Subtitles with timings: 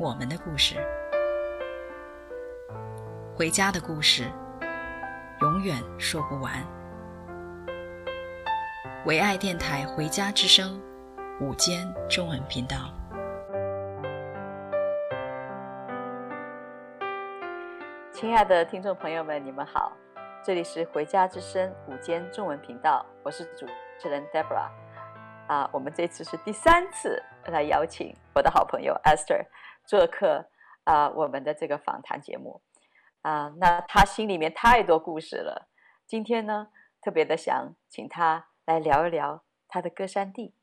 [0.00, 0.76] 我们的故事，
[3.36, 4.30] 回家的故事，
[5.40, 6.52] 永远说不完。
[9.06, 10.80] 唯爱电台《回家之声》
[11.44, 12.76] 午间中文频道。
[18.12, 19.92] 亲爱的听众朋友们，你们好，
[20.44, 23.66] 这里是《回家之声》午间中文频道，我是主
[23.98, 24.68] 持人 Debra。
[25.48, 29.44] 啊，我们这次是第三次来邀请我的好朋友 Esther
[29.88, 30.50] 做客
[30.84, 32.60] 啊，我们的这个访谈节目。
[33.22, 35.68] 啊，那他心里面太多故事了，
[36.06, 36.68] 今天呢，
[37.00, 40.54] 特别的想请他来聊一聊他的歌山地。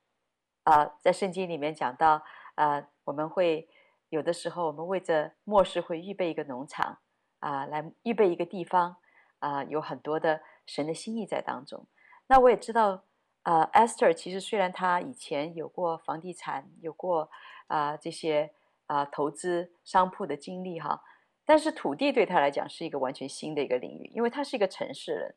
[0.64, 3.68] 啊，在圣经里面讲到，啊，我们会
[4.10, 7.00] 有的时候，我们为着末世会预备一个农场。
[7.40, 8.96] 啊，来预备一个地方，
[9.38, 11.86] 啊，有很多的神的心意在当中。
[12.26, 13.04] 那我也知道，
[13.44, 17.30] 啊，Esther 其实虽然她以前有过房地产，有过
[17.68, 18.52] 啊这些
[18.88, 21.02] 啊投资商铺的经历哈，
[21.46, 25.36] 但是土地对他来讲是一个完全新的一个领域，因为他是一个城市人，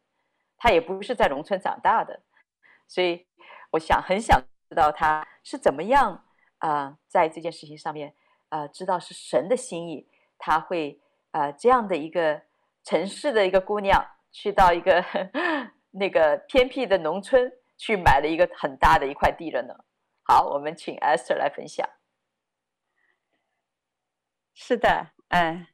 [0.56, 2.22] 他也不是在农村长大的，
[2.86, 3.26] 所以
[3.72, 6.24] 我想很想知道他是怎么样
[6.58, 8.14] 啊在这件事情上面
[8.48, 11.00] 啊知道是神的心意，他会。
[11.30, 12.40] 啊、这样的一个
[12.82, 15.04] 城市的一个姑娘，去到一个
[15.92, 19.74] 那个偏僻的农村，去买了一个很大的一块地了呢。
[20.24, 21.86] 好，我们请 Esther 来分享。
[24.60, 25.68] 是的，嗯、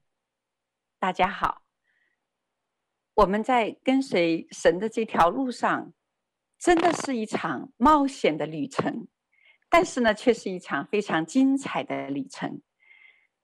[0.99, 1.63] 大家好。
[3.15, 5.95] 我们在跟随神的这条路上，
[6.59, 9.09] 真的是一场冒险的旅程，
[9.71, 12.61] 但是呢，却是一场非常精彩的旅程。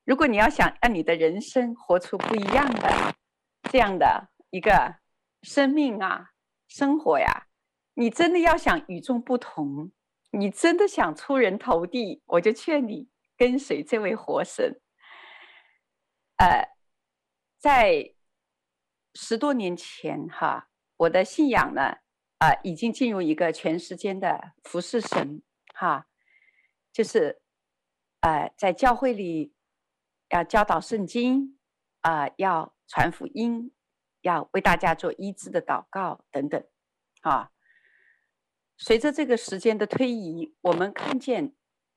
[0.04, 3.14] 如果你要想让你的人生活出不一样的
[3.62, 4.96] 这样的一个
[5.42, 6.32] 生命啊，
[6.68, 7.46] 生活呀，
[7.94, 9.90] 你真的要想与众不同，
[10.32, 13.08] 你真的想出人头地，我就劝你
[13.38, 14.82] 跟随这位活神。
[16.40, 16.74] 呃，
[17.58, 18.14] 在
[19.14, 21.98] 十多年前哈，我的信仰呢，
[22.38, 25.42] 啊、呃，已经进入一个全时间的服侍神
[25.74, 26.06] 哈，
[26.90, 27.42] 就是
[28.20, 29.54] 呃，在教会里。
[30.32, 31.58] 要教导圣经
[32.02, 33.74] 啊、要传福音，
[34.20, 36.64] 要为大家做医治的祷告等等，
[37.22, 37.50] 啊。
[38.78, 41.56] 随着这个时间的推移，我们看见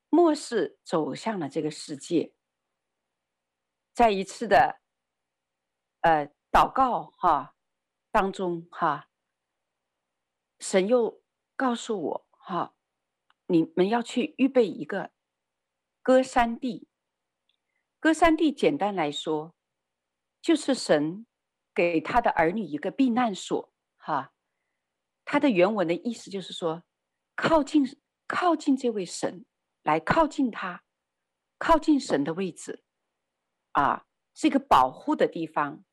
[0.10, 2.34] 末世走向了这个世界。
[3.94, 4.82] 在一次的
[6.02, 7.56] 呃祷告哈
[8.12, 9.08] 当中哈，
[10.60, 11.22] 神又
[11.56, 12.76] 告诉我哈，
[13.46, 15.12] 你们要去预备一个
[16.02, 16.88] 歌山地。
[18.00, 19.56] 歌山地简单来说，
[20.42, 21.26] 就是神
[21.74, 24.34] 给他的儿女一个避难所，哈。
[25.24, 26.84] 他的原文的意思就是说，
[27.36, 27.86] 靠近
[28.28, 29.46] 靠近这位神，
[29.84, 30.84] 来靠近他，
[31.58, 32.84] 靠近神的位置，
[33.74, 35.84] 啊，是一个保护的地方，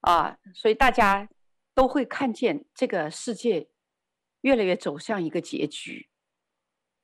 [0.00, 1.28] 啊，所以大家
[1.74, 3.68] 都会看见这个世界
[4.40, 6.08] 越来越走向一个结局，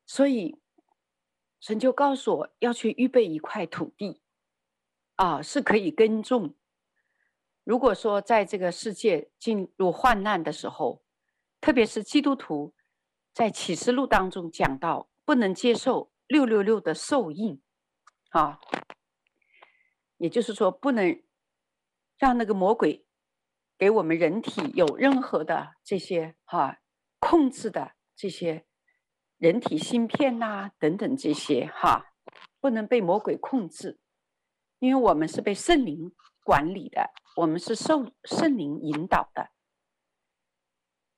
[0.04, 0.58] 所以。
[1.60, 4.22] 神就告诉我要去预备一块土地，
[5.16, 6.54] 啊，是可以耕种。
[7.64, 11.02] 如果说在这个世界进入患难的时候，
[11.60, 12.74] 特别是基督徒，
[13.32, 17.60] 在启示录当中讲到，不能接受六六六的兽印，
[18.30, 18.60] 啊，
[20.18, 21.20] 也就是说，不能
[22.18, 23.06] 让那个魔鬼
[23.76, 26.78] 给我们人体有任何的这些哈、
[27.18, 28.66] 控制的这些。
[29.38, 32.06] 人体芯片呐、等等这些哈，
[32.58, 34.00] 不能被魔鬼控制，
[34.80, 36.12] 因为我们是被圣灵
[36.42, 39.50] 管理的，我们是受圣灵引导的。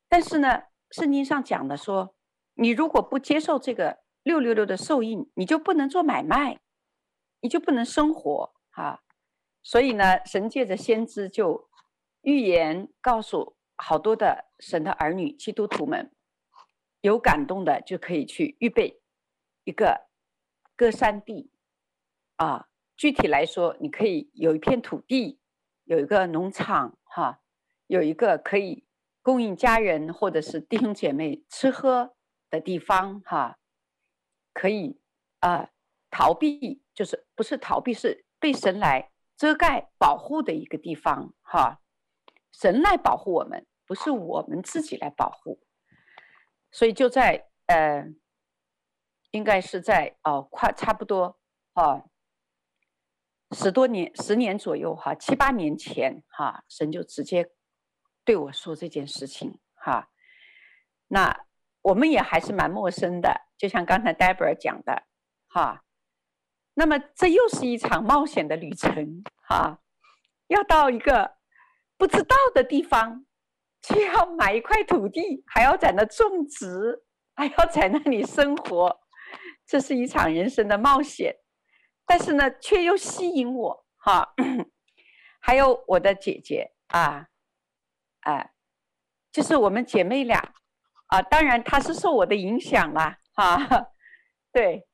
[0.07, 2.15] 但是呢，圣经上讲的说，
[2.53, 6.61] 你如果不接受这个六六六的兽印，你就不能做买卖，
[7.41, 9.01] 你就不能生活啊。
[9.63, 11.69] 所以呢，神借着先知就
[12.23, 16.13] 预言告诉好多的神的儿女基督徒们。
[17.03, 19.01] 有感动的就可以去预备
[19.65, 20.09] 一个
[20.77, 21.51] 歌山地
[22.37, 22.69] 啊。
[22.95, 25.41] 具体来说，你可以有一片土地，
[25.85, 27.41] 有一个农场，哈，
[27.87, 28.85] 有一个可以
[29.23, 32.15] 供应家人或者是弟兄姐妹吃喝
[32.51, 33.59] 的地方，哈，
[34.53, 35.01] 可以
[35.39, 35.71] 啊
[36.11, 41.81] 逃避就是不是逃避，是被神来遮盖保护的一个地方哈。
[42.53, 45.61] 神来保护我们，不是我们自己来保护。
[46.73, 48.07] 所以就在呃，
[49.31, 51.39] 应该是在哦，快差不多
[51.75, 52.11] 哦，
[53.53, 57.51] 十多年、十年左右哈，七八年前哈，神就直接
[58.25, 60.11] 对我说这件事情哈。
[61.09, 61.47] 那
[61.83, 65.05] 我们也还是蛮陌生的，就像刚才 Debra 讲的
[65.47, 65.85] 哈。
[66.81, 69.79] 那么这又是一场冒险的旅程哈，
[70.47, 71.37] 要到一个
[71.99, 73.27] 不知道的地方。
[73.83, 77.03] 去要买一块土地，还要在那种植，
[77.35, 79.01] 还要在那里生活，
[79.67, 81.35] 这是一场人生的冒险。
[82.05, 84.35] 但是呢，却又吸引我哈。
[85.41, 87.27] 还有我的姐姐啊，
[88.21, 88.51] 啊，
[89.33, 90.53] 就是我们姐妹俩
[91.07, 91.23] 啊。
[91.23, 93.57] 当然，她是受我的影响啦哈。
[94.53, 94.87] 对，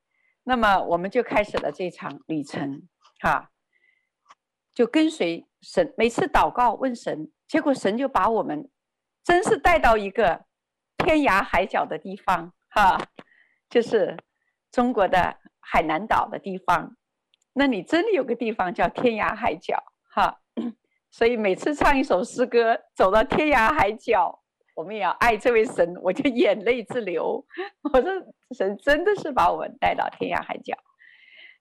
[0.49, 2.87] 那么我们就开始了这场旅程
[3.19, 3.51] 哈，
[4.73, 8.69] 就跟随神，每次祷告问神，结果神就把我们。
[9.25, 10.45] 真是带到一个
[10.95, 12.97] 天涯海角的地方，哈，
[13.69, 14.15] 就是
[14.71, 16.95] 中国的海南岛的地方。
[17.51, 20.39] 那里真的有个地方叫天涯海角，哈。
[21.11, 24.41] 所以每次唱一首诗歌，走到天涯海角，
[24.77, 27.43] 我们也要爱这位神，我就眼泪直流。
[27.81, 28.11] 我说
[28.55, 30.77] 神真的是把我们带到天涯海角。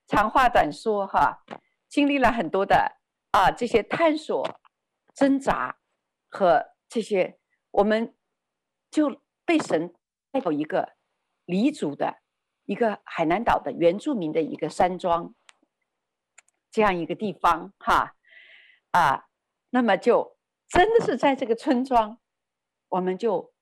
[0.06, 1.42] 长话短说，哈，
[1.88, 2.98] 经历了很多的
[3.30, 4.60] 啊这些探索、
[5.14, 5.78] 挣扎
[6.28, 7.38] 和这些。
[7.70, 8.14] 我们
[8.90, 9.94] 就被神
[10.30, 10.92] 带到一个
[11.46, 12.18] 黎族的
[12.66, 15.34] 一个海南岛的原住民的一个山庄，
[16.70, 18.14] 这样一个地方哈
[18.90, 19.24] 啊，
[19.70, 20.36] 那么就
[20.68, 22.18] 真的是在这个村庄，
[22.88, 23.52] 我们就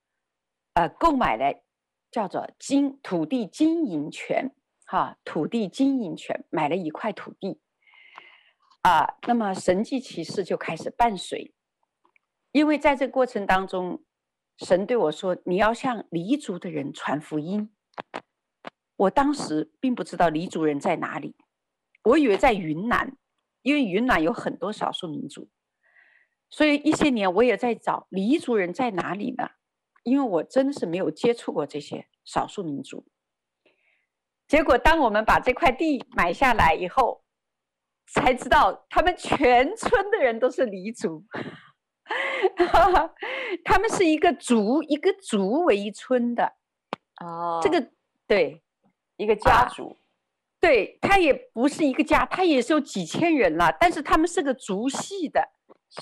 [0.74, 1.62] 呃购买了
[2.10, 4.54] 叫做经土地经营权
[4.86, 7.60] 哈，土地经营权买了一块土地
[8.82, 11.54] 啊，那么神迹奇事就开始伴随。
[12.52, 14.04] 因为在这过程当中，
[14.58, 17.74] 神对我说：“你要向黎族的人传福音。”
[18.94, 21.34] 我当时并不知道黎族人在哪里，
[22.04, 23.16] 我以为在云南，
[23.62, 25.48] 因为云南有很多少数民族，
[26.50, 29.50] 所以一些年我也在找黎族人在哪里呢？
[30.02, 33.06] 因为我真的是没有接触过这些少数民族。
[34.46, 37.24] 结果，当我们把这块地买下来以后，
[38.06, 41.24] 才知道他们全村的人都是黎族。
[43.64, 46.52] 他们是一个族，一个族为一村的，
[47.24, 47.90] 哦，这个
[48.26, 48.62] 对，
[49.16, 49.96] 一个家族，啊、
[50.60, 55.48] 对，他也不是一个家，他也是有几千人了，但是他们是个族系的，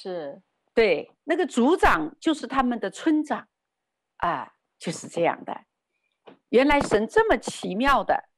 [0.01, 0.43] 是，
[0.75, 3.49] 对，那个族长就是他们的村长，
[4.17, 5.65] 啊，就是这样的。
[6.49, 8.29] 原来神这么奇妙的，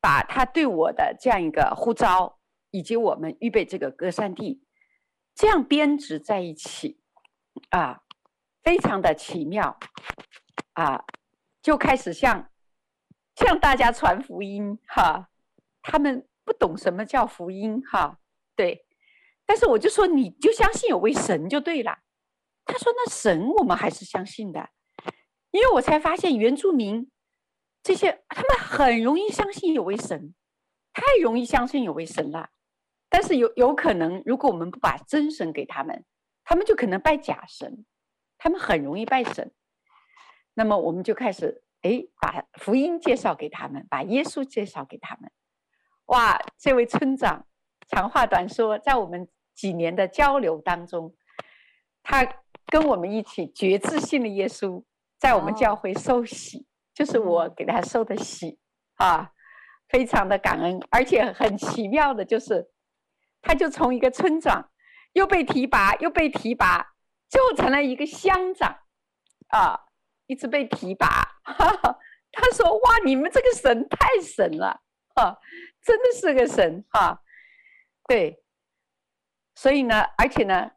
[0.00, 2.38] 把他对我的这样一个呼召，
[2.70, 4.64] 以及我们预备这个歌山地。
[5.34, 7.00] 这样编织在一起，
[7.70, 8.02] 啊，
[8.62, 9.78] 非常的奇妙，
[10.74, 11.04] 啊，
[11.62, 12.50] 就开始向
[13.36, 15.30] 向大家传福音哈。
[15.80, 18.18] 他们不懂什么叫福音哈，
[18.54, 18.86] 对，
[19.52, 21.98] 但是我就说你就相信有位神就对了。
[22.64, 24.70] 他说那神我们还是相信的，
[25.50, 27.10] 因为我才发现原住民
[27.82, 30.34] 这些他们很容易相信有位神，
[30.94, 32.48] 太容易相信有位神了。
[33.10, 36.02] 但是有有可能，如果我们不把真神给他们，
[36.44, 37.84] 他们就可能拜假神，
[38.38, 39.52] 他们很容易拜神。
[40.54, 45.30] 那么我们就开始哎，把福音介绍给他们，把耶稣介绍给他们。
[46.06, 47.46] 哇，这位村长，
[47.86, 51.14] 长话短说，在我们几年的交流当中，
[52.02, 52.26] 他
[52.66, 54.84] 跟我们一起觉知信的耶稣，
[55.18, 58.58] 在我们教会受洗，哦、就是我给他受的洗
[58.96, 59.32] 啊，
[59.88, 62.70] 非常的感恩，而且很奇妙的就是。
[63.44, 64.70] 他就从一个村长，
[65.14, 66.94] 又被提拔，又被提拔，
[67.28, 68.78] 就成了一个乡长，
[69.48, 69.80] 啊，
[70.28, 71.08] 一直被提拔。
[71.42, 71.98] 哈哈，
[72.30, 74.80] 他说：“哇，你们这个神太神了，
[75.16, 75.36] 啊，
[75.84, 77.18] 真的是个神，哈、啊，
[78.06, 78.41] 对。
[79.62, 80.72] 所以呢，而且呢，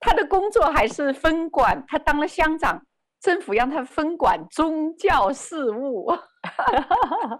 [0.00, 2.86] 他的工作还是分管，他当了乡长，
[3.20, 6.10] 政府让他分管宗教事务，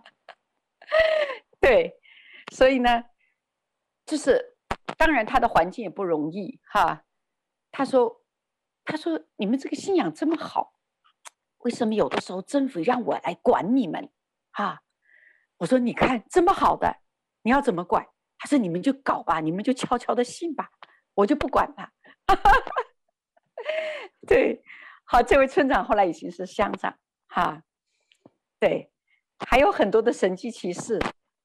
[1.58, 1.94] 对，
[2.52, 3.02] 所以呢，
[4.04, 4.50] 就是。”
[4.98, 7.04] 当然，他的环境也不容易哈。
[7.72, 8.22] 他说
[8.84, 10.74] ：“他说你们这个信仰这么好，
[11.60, 14.10] 为什么有的时候政府让我来管你们？
[14.52, 14.82] 哈，
[15.56, 16.98] 我说你看这么好的，
[17.42, 18.06] 你要怎么管？
[18.38, 20.70] 他说你们就搞吧，你们就悄悄的信吧，
[21.14, 21.84] 我就不管他。
[22.26, 22.60] 哈哈哈。
[24.26, 24.62] 对，
[25.04, 27.62] 好，这位村长后来已经是乡长哈。
[28.58, 28.90] 对，
[29.46, 30.98] 还有很多的神迹奇事。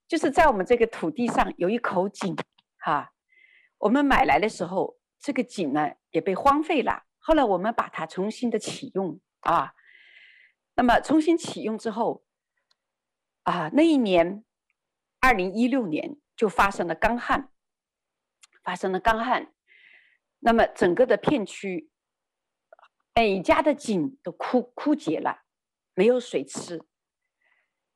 [0.08, 2.36] 就是在我们这个土地上有一口井，
[2.80, 3.12] 哈，
[3.78, 7.04] 我们买来的时候，这个井呢也被荒废了。
[7.20, 9.76] 后来我们把它重新的启用啊，
[10.74, 12.24] 那么重新启用之后，
[13.44, 14.44] 啊，那一年，
[15.20, 17.52] 二零一六年就发生了干旱，
[18.64, 19.54] 发生了干旱，
[20.40, 21.90] 那么整个的片区，
[23.14, 25.42] 每家的井都枯枯竭了，
[25.94, 26.82] 没有水吃。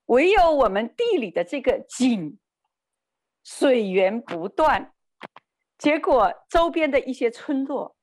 [0.08, 2.38] 唯有我们地里的这个井，
[3.44, 4.94] 水源不断，
[5.78, 7.96] 结果周边的一些村落，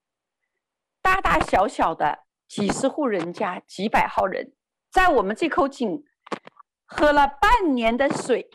[1.03, 4.55] 大大小小的几十户人家、几百号人，
[4.91, 6.03] 在我们这口井
[6.87, 8.49] 喝了半年的水，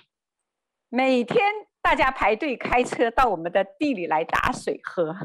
[0.89, 1.43] 每天
[1.81, 5.15] 大家排队开车到我们的地里来打水喝。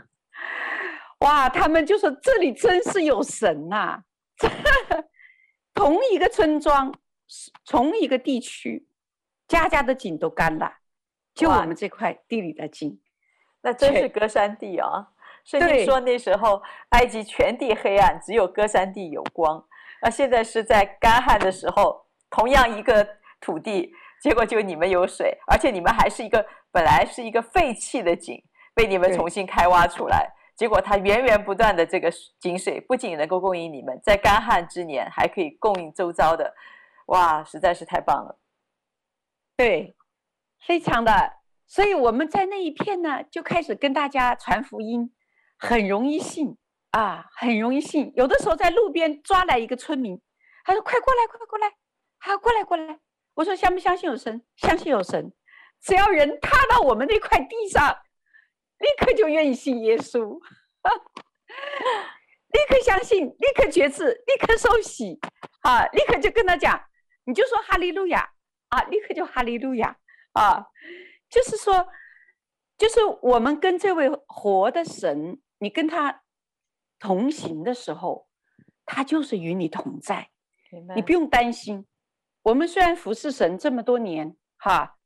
[1.20, 4.02] 哇，他们就说这里真是有神呐、啊！
[5.74, 6.94] 同一个村庄。
[7.64, 8.88] 从一个地区，
[9.46, 10.78] 家家的井都干了，
[11.32, 13.00] 就我们这块地里的井，
[13.60, 15.06] 那真是歌山地啊！
[15.44, 19.64] 圣经说那时候埃及全地黑暗，只有歌山地有光。
[20.02, 23.08] 那现在是在干旱的时候，同样一个
[23.40, 28.42] 土地，结果就你们有水，而且你们还是一个本来是一个废弃的井，
[28.80, 32.10] 被你们重新开挖出来，结果它源源不断的这个
[32.40, 36.54] 井水，不仅能够供应你们在干旱之年，还可以供应周遭的。
[37.08, 38.38] 哇，实在是太棒了！
[39.54, 39.94] 对，
[40.66, 41.12] 非常的，
[41.66, 45.12] 所以我们在那一片呢，就开始跟大家传福音，
[45.58, 46.56] 很容易信
[46.92, 48.10] 啊，很容易信。
[48.16, 50.18] 有的时候在路边抓来一个村民，
[50.64, 51.70] 他说：“快过来，快过来，
[52.16, 52.98] 好，过来，过来。”
[53.36, 54.42] 我说：“相不相信有神？
[54.56, 55.30] 相信有神。
[55.82, 57.94] 只要人踏到我们那块地上，
[58.80, 60.38] 立刻就愿意信耶稣，
[62.52, 65.20] 立刻相信，立刻觉知，立刻受洗，
[65.60, 66.82] 啊，立刻就跟他讲。”
[67.24, 68.28] 你就说哈利路亚
[68.68, 69.96] 啊，立刻就哈利路亚
[70.32, 70.66] 啊，
[71.28, 71.86] 就是说，
[72.76, 76.22] 就是我们跟这位活的神，你跟他
[76.98, 78.26] 同行的时候，
[78.84, 80.30] 他就是与你同在，
[80.96, 81.86] 你不用担心。
[82.42, 84.96] 我们虽然服侍神这么多年，哈，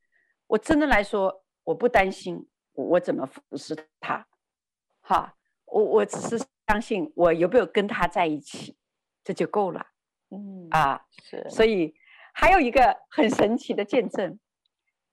[0.47, 4.26] 我真的来说，我不担心我怎么服侍他，
[5.00, 6.38] 哈，我我只是
[6.69, 8.76] 相信我有没有跟他在一起，
[9.25, 9.87] 这就够了，
[10.31, 11.95] 嗯啊，是，所以。
[12.37, 14.40] 还有一个很神奇的见证，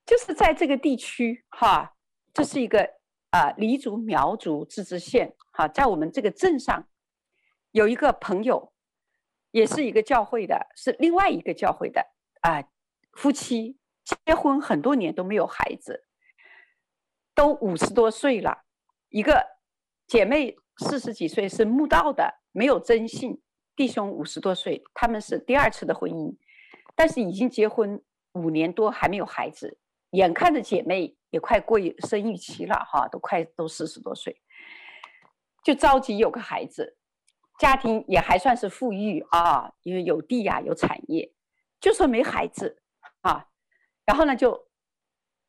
[0.07, 1.95] 就是在这个地区，哈，
[2.33, 2.95] 这是一个
[3.29, 6.87] 啊，黎族苗族自治县，哈，在我们这个镇上，
[7.73, 8.73] 有一个朋友，
[9.51, 12.03] 也是一个教会的，是另外一个教会的
[12.41, 12.67] 啊，
[13.11, 16.07] 夫妻结婚很多年都没有孩子，
[17.41, 18.65] 都五十多岁了，
[19.09, 19.43] 一个
[20.05, 23.41] 姐妹四十几岁是慕道的，没有真信，
[23.75, 26.37] 弟兄五十多岁，他们是第二次的婚姻。
[26.93, 27.99] 但是已经结婚
[28.33, 29.79] 五年多还没有孩子，
[30.11, 34.39] 眼看着姐妹也快过生育期了哈，都快都四十多岁，
[35.63, 36.95] 就着急有个孩子，
[37.57, 41.33] 家庭也还算是富裕啊，因为有地呀、有产业，
[41.79, 42.83] 就说没孩子
[43.21, 43.47] 啊，
[44.05, 44.67] 然后呢就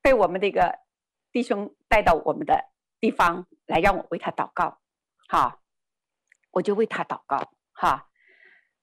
[0.01, 0.79] 被我们这个
[1.33, 2.63] 弟兄带到我们的
[3.01, 4.79] 地方来让我为他祷告，
[5.29, 5.61] 哈，
[6.51, 8.09] 我就为他祷告哈，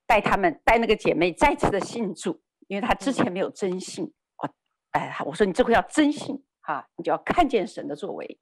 [0.05, 2.43] 带他们带那个姐妹再次的信主。
[2.67, 4.47] 因为他之前没有真信，我，
[4.91, 8.39] 哎，我说你这回要真信哈，你就要看见神的作为。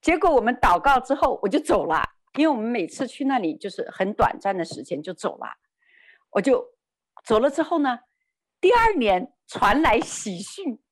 [0.00, 2.02] 结果我们祷告之后，我就走了，
[2.36, 5.46] 因为我们每次去那里就是很短暂的时间就走了。
[6.30, 6.74] 我就
[7.24, 8.00] 走了之后呢，
[8.60, 10.82] 第二年传来喜讯，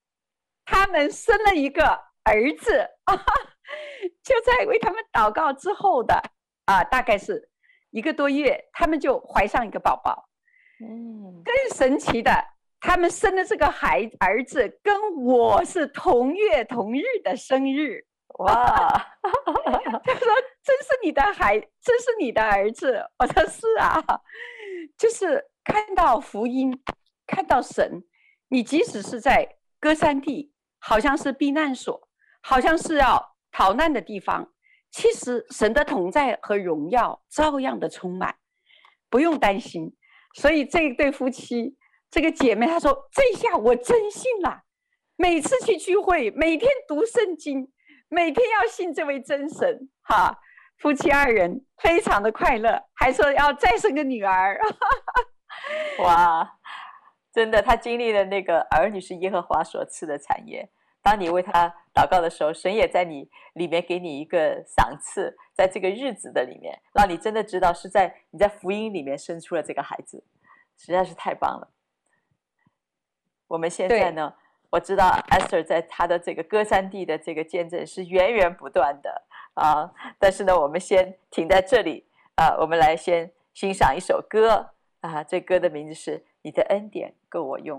[0.65, 3.15] 他们生了一个儿子，啊，
[4.23, 6.21] 就在为他们祷告之后的
[6.67, 7.51] 啊，大概是
[7.91, 10.29] 一个多月，他们就怀上一个宝宝。
[10.81, 12.33] 嗯，更神奇的，
[12.81, 18.05] 他们生的这个孩儿子跟我是同月同日的生日，
[18.39, 18.55] 哇！
[20.05, 20.27] 他说
[20.63, 24.03] ：“真是你的孩，真是你的儿子。”我说：“是啊，
[24.99, 26.83] 就是看到福音，
[27.27, 28.03] 看到神，
[28.49, 32.04] 你即使是在歌珊地，好像是避难所，
[32.47, 34.53] 好像是要逃难的地方，
[34.91, 38.37] 其实神的同在和荣耀照样的充满，
[39.09, 39.97] 不用担心。”
[40.37, 41.75] 所以这一对夫妻，
[42.11, 44.65] 这个姐妹她说：“这下我真信了，
[45.17, 47.73] 每次去聚会，每天读圣经，
[48.09, 50.37] 每天要信这位真神。”哈，
[50.77, 54.61] 夫妻二人非常的快乐，还说要再生个女儿。
[56.03, 56.59] 哇，
[57.33, 60.69] 真的，他经历了那个儿女是耶和华所赐的产业。
[61.05, 70.25] 当你为他祷告的时候，神也在你里面给你一个赏赐，在这个日子的里面，让你真的知道是在你在福音里面生出了这个孩子，
[70.79, 71.69] 实在是太棒了。
[73.49, 74.35] 我们现在呢，
[74.71, 79.93] 我知道 Esther 在他的这个歌山地的这个见证是源源不断的啊。
[80.19, 82.07] 但是呢，我们先停在这里
[82.37, 84.71] 啊，我们来先欣赏一首歌
[85.01, 85.23] 啊。
[85.23, 87.79] 这歌的名字是《你的恩典够我用》。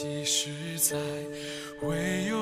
[0.00, 0.96] 几时再，
[1.82, 2.39] 唯有。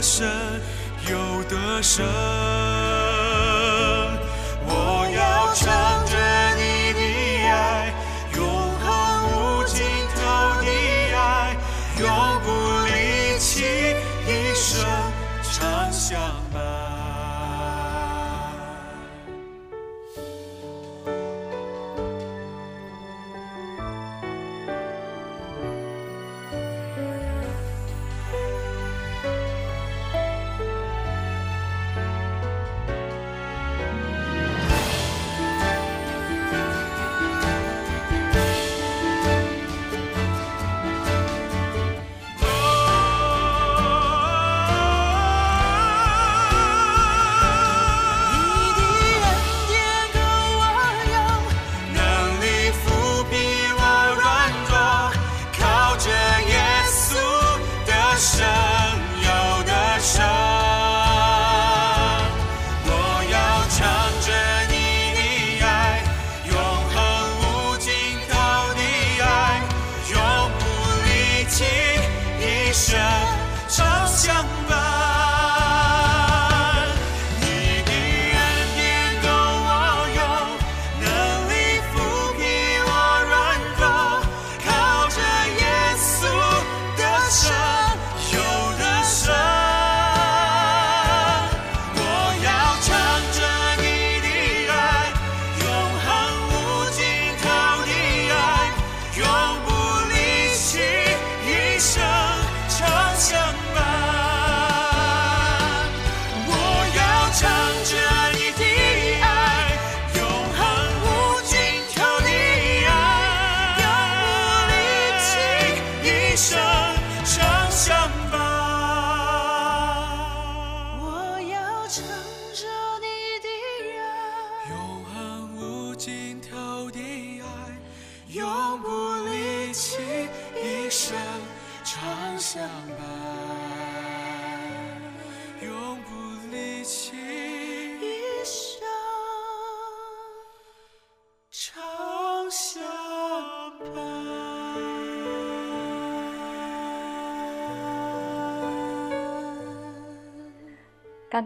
[0.00, 0.60] 刚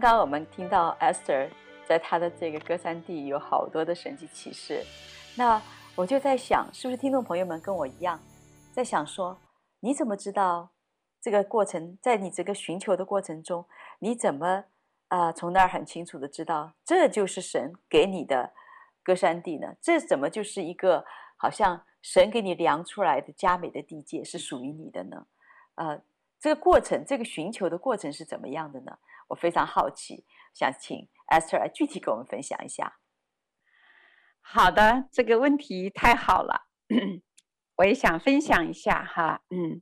[0.05, 1.49] 刚我们听到 Esther
[1.87, 4.85] 在他的这个歌山地有好多的神迹启示，
[5.35, 5.59] 那
[5.95, 8.19] 我就在想，是不是听众朋友们跟我一样，
[8.71, 9.35] 在想说，
[9.79, 10.69] 你怎么知道
[11.19, 13.65] 这个过程，在你这个寻求的过程中，
[13.97, 14.65] 你怎么
[15.07, 18.53] 啊、从那儿很清楚的知道这就是神给你的
[19.01, 19.73] 歌山地呢？
[19.81, 21.03] 这怎么就是一个
[21.35, 25.25] 好像神给你量出来的佳美的地界是属于你的呢？
[25.73, 25.99] 呃。
[26.37, 28.95] 这个过程，这个寻求的过程是怎么样的呢？
[29.27, 32.97] 我非常好奇，想请 Esther 来具体跟我们分享一下。
[34.41, 36.67] 好的，这个问题太好了，
[37.77, 39.41] 我也想分享一下哈。
[39.49, 39.81] 嗯，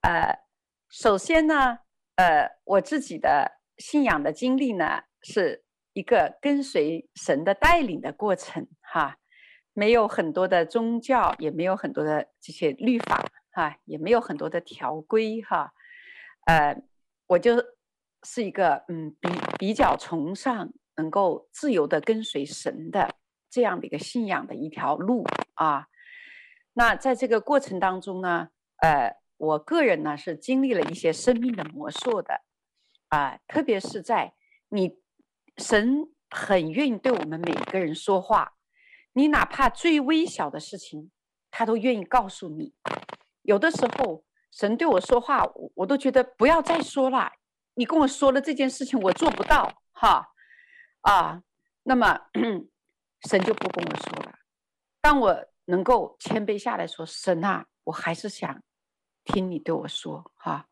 [0.00, 0.40] 呃，
[0.88, 1.78] 首先呢，
[2.16, 9.18] 呃，我自己的信仰的经历呢，是一个跟随神的带领的过程哈，
[9.72, 15.72] 没有很多的宗教，也没有很多的这些律法哈，也没有很多的条规哈，
[16.46, 16.82] 呃，
[17.28, 17.56] 我就
[18.24, 23.14] 是一个嗯比比较崇尚能够自由的跟随神的。
[23.50, 25.86] 这样的一个信仰的一条路啊，
[26.72, 32.40] 那在这个过程当中呢，呃，我个人呢是经历了一些生命的磨塑的
[33.10, 34.34] 啊，特别是在
[34.70, 34.98] 你
[35.58, 38.54] 神很愿意对我们每一个人说话，
[39.12, 41.12] 你哪怕最微小的事情，
[41.52, 42.74] 他都愿意告诉你。
[43.42, 47.30] 有的时候神对我说话，我我都觉得不要再说了，
[47.74, 50.28] 你跟我说了这件事情，我做不到哈
[51.02, 51.42] 啊，
[51.82, 52.20] 那么。
[53.26, 54.34] 神就不跟我说了。
[55.00, 58.62] 当我能够谦卑下来说：“神啊，我还是想
[59.24, 60.68] 听你对我说。”哈，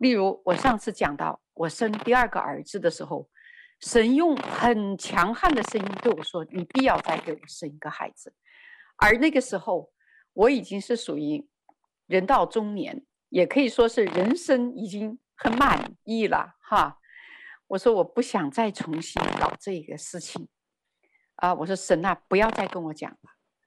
[0.00, 3.30] 例如我上次讲到我生第二个儿子的时候，
[3.78, 8.34] 神用很强悍的声音对我说：“你必要再给我生一个孩子。”
[8.98, 9.92] 而那个时候
[10.32, 11.48] 我已经是属于
[12.06, 16.56] 人到中年，也可以说是人生已经很满意了。
[16.60, 17.00] 哈，
[17.68, 20.48] 我说我不想再重新搞这个事情。
[21.36, 23.18] 啊，我说神啊，不要再跟我讲了。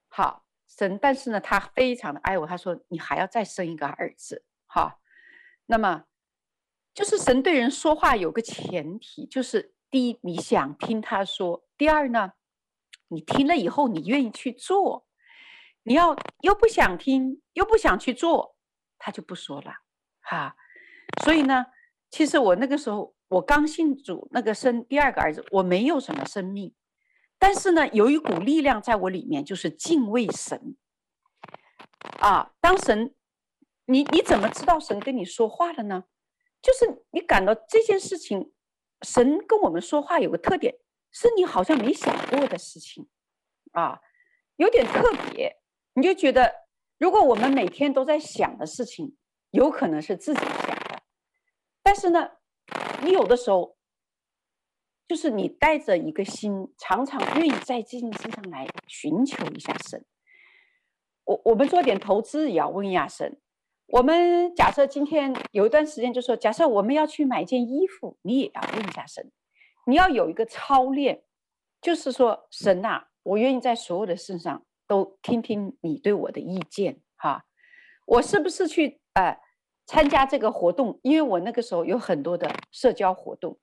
[0.07, 2.47] 好，神，但是呢，他非常的爱我。
[2.47, 4.45] 他说你还要再生一个儿子。
[4.67, 4.99] 哈，
[5.65, 6.05] 那么
[6.93, 12.33] 就是神对人说话有个前提，就是第一，你想听他说；第二呢，
[13.09, 15.05] 你听了以后，你愿意去做。
[15.83, 18.57] 你要又不想听，又不想去做，
[18.97, 19.73] 他就不说了。
[20.19, 20.55] 哈，
[21.23, 21.65] 所以呢，
[22.09, 26.73] 其实我那个时候我刚信主，那个生第二个儿子，我没有什么生命。
[27.39, 30.75] 但是呢，有一股力量在我里面，就是敬畏神。
[32.19, 33.13] 啊，当神，
[33.85, 36.05] 你你怎么知道神跟你说话了呢？
[36.61, 38.51] 就是你感到这件事情，
[39.01, 40.75] 神跟我们说话有个特点，
[41.11, 43.07] 是你好像没想过的事情，
[43.73, 43.99] 啊，
[44.55, 45.57] 有点特别。
[45.93, 46.51] 你就觉得，
[46.97, 49.15] 如果我们每天都在想的事情，
[49.51, 50.77] 有可能是自己想。
[51.87, 52.31] 但是呢，
[53.01, 53.77] 你有的时候。
[55.09, 60.03] 就是你带着一个心，常常愿意在这件事上来寻求一下神。
[61.23, 63.39] 我我们做点投资也要问一下神。
[63.85, 69.31] 我们假设今天有一段时间，就说假设我们要去买件衣服，你也要问一下神。
[69.85, 71.23] 你要有一个操练，
[71.81, 77.45] 就是说神呐，我愿意在所有的事上都听听你对我的意见哈。
[78.05, 79.39] 我是不是去呃
[79.87, 80.99] 参加这个活动？
[81.01, 83.57] 因为我那个时候有很多的社交活动。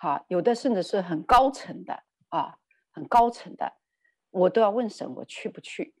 [0.00, 2.58] 哈，有的甚至是很高层的啊，
[2.90, 3.72] 很高层的，
[4.30, 5.92] 我都要问神，我去不去？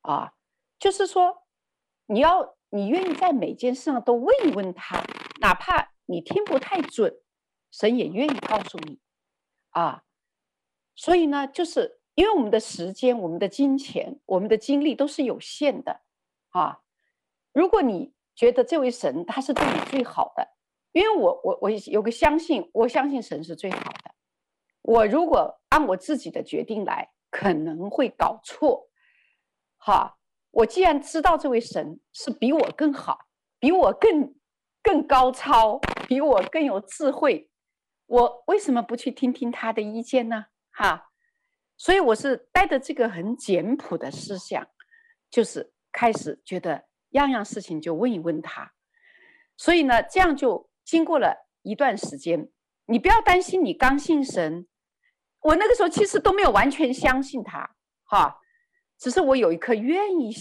[0.00, 0.32] 啊，
[0.78, 1.42] 就是说，
[2.06, 5.02] 你要你愿意在每件事上都问一问他，
[5.40, 7.20] 哪怕你听不太准，
[7.70, 9.00] 神也愿意告诉你
[9.70, 10.04] 啊。
[10.94, 16.00] 所以呢，就是因为我们的时间、我们的金钱、我们的精力都是有限的
[16.50, 16.80] 啊。
[17.52, 20.48] 如果你觉得这位神他是对你最好的。
[20.92, 24.14] 因为我我我有个相信，我相信神是最好的。
[24.82, 28.90] 我如果按我自己的决定来，可能会搞错。
[29.78, 30.18] 哈，
[30.50, 33.20] 我既然知道这位神是比我更好，
[33.58, 34.34] 比我更
[34.82, 37.48] 更高超，比我更有智慧，
[38.04, 40.46] 我为什么不去听听他的意见呢？
[40.72, 41.10] 哈，
[41.78, 44.68] 所以我是带着这个很简朴的思想，
[45.30, 48.72] 就是开始觉得样样事情就问一问他。
[49.56, 50.68] 所以呢，这样就。
[50.84, 52.50] 经过了一段时间，
[52.86, 54.66] 你不要担心，你刚信神，
[55.40, 58.36] 我那个时候其实都没有完全相信他，哈，
[58.98, 60.34] 只是我有一颗愿意、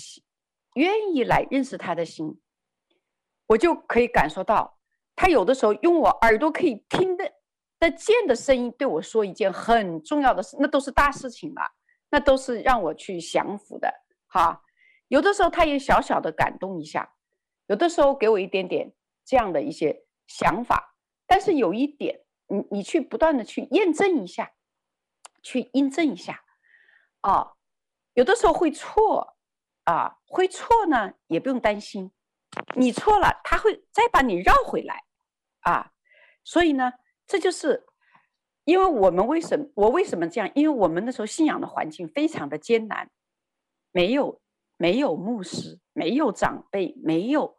[0.73, 2.41] 愿意来认识他的心，
[3.45, 4.79] 我就可以感受到，
[5.15, 7.31] 他有的时候用我耳朵可以听得
[7.77, 11.61] 得见的声音对我说一件很重要的事，那都是大事情嘛，
[12.09, 13.93] 那都是让我去降服的，
[14.25, 14.59] 哈，
[15.11, 17.13] 有的时候他也小小的感动一下，
[17.67, 18.93] 有的时候给我一点点
[19.25, 20.05] 这样的一些。
[20.27, 20.95] 想法，
[21.27, 24.53] 但是有一点，你你去不断的去验证一下，
[25.43, 26.45] 去印证一下，
[27.19, 27.51] 啊，
[28.13, 29.35] 有的时候会错，
[29.83, 32.13] 啊，会错呢，也不用担心，
[32.75, 35.03] 你错了，他会再把你绕回来，
[35.59, 35.91] 啊，
[36.45, 36.93] 所以呢，
[37.27, 37.85] 这就是
[38.63, 40.49] 因为我们为什么我为什么这样？
[40.55, 43.11] 因为我们那时候信仰的环境非常的艰难，
[43.91, 44.39] 没有
[44.81, 47.55] 没有牧师，没有长辈，没有。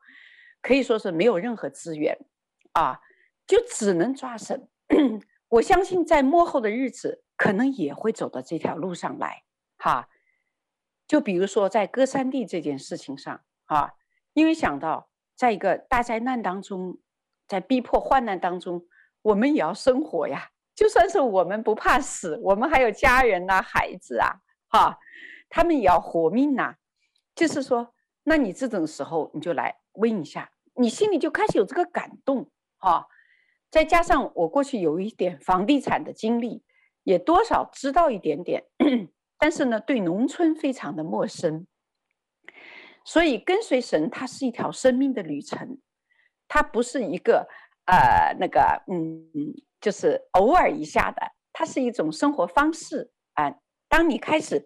[0.61, 2.19] 可以说是没有任何资源，
[2.73, 2.99] 啊，
[3.47, 4.69] 就只能抓神。
[5.47, 9.45] 我相信在末后的日子，可能也会走到这条路上来。
[9.79, 10.09] 哈，
[11.07, 13.93] 就比如说在歌珊地这件事情上啊，
[14.33, 16.99] 因为想到在一个大灾难当中，
[17.47, 18.85] 在逼迫患难当中，
[19.23, 20.51] 我们也要生活呀。
[20.75, 24.99] 就算是我们不怕死，我们还有家人呐、孩子啊，哈，
[25.49, 26.75] 他们也要活命呐。
[27.43, 33.09] 就是说，那你这种时候，你就来问一下，你心里就开始有这个感动，哈。
[33.69, 36.63] 再加上我过去有一点房地产的经历，
[37.03, 38.63] 也多少知道一点点，
[39.37, 41.67] 但是呢，对农村非常的陌生。
[43.05, 45.81] 所以跟随神，它是一条生命的旅程，
[46.47, 47.49] 它不是一个
[47.87, 49.53] 呃那个嗯。
[49.81, 51.21] 就是偶尔一下的，
[51.53, 53.53] 它是一种生活方式啊。
[53.89, 54.65] 当你开始，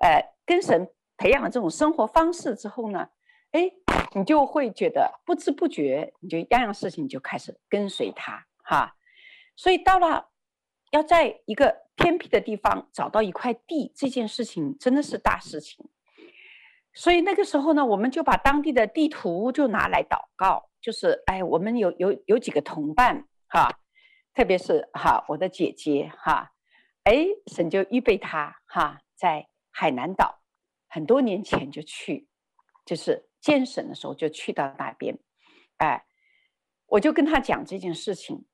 [0.00, 3.08] 呃，跟神培养了这种生活方式之后呢，
[3.52, 3.70] 哎，
[4.14, 8.96] 你就会觉得不知不觉，你就样样事情就开始跟随他哈。
[9.56, 10.30] 所以到了
[10.90, 15.88] 要在一个偏僻的地方找到一块地，这件事情真的是大事情。
[16.92, 23.68] 所以那个时候呢，我们就把当地的地图就拿来祷告，就是哎，我们有有有几个同伴哈。
[24.34, 26.50] 特别是哈，我的姐姐哈，
[27.04, 30.40] 哎，神就预备她哈，在海南岛
[30.94, 32.28] 很多年前就去，
[32.86, 35.18] 就是见神的时候就去到那边，
[35.78, 36.06] 哎，
[36.86, 38.46] 我就跟他讲这件事情，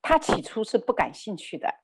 [0.00, 1.82] 他起初是不感兴趣的，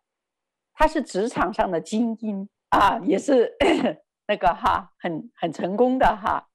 [0.72, 3.56] 他是职场上的精英啊，也是
[4.28, 6.48] 那个哈，很很成功的哈，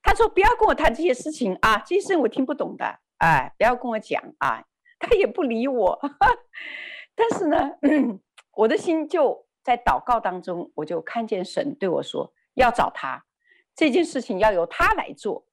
[0.00, 4.64] 他说不要跟我谈这些事情啊，这些事情我听不懂的，哎，不要跟我讲啊。
[5.00, 6.00] 他也不理我，
[7.14, 7.70] 但是呢，
[8.56, 13.26] 我的心就在祷告当中，我就看见神对我说：“要找他，
[13.76, 15.46] 这件事情要由他来做。”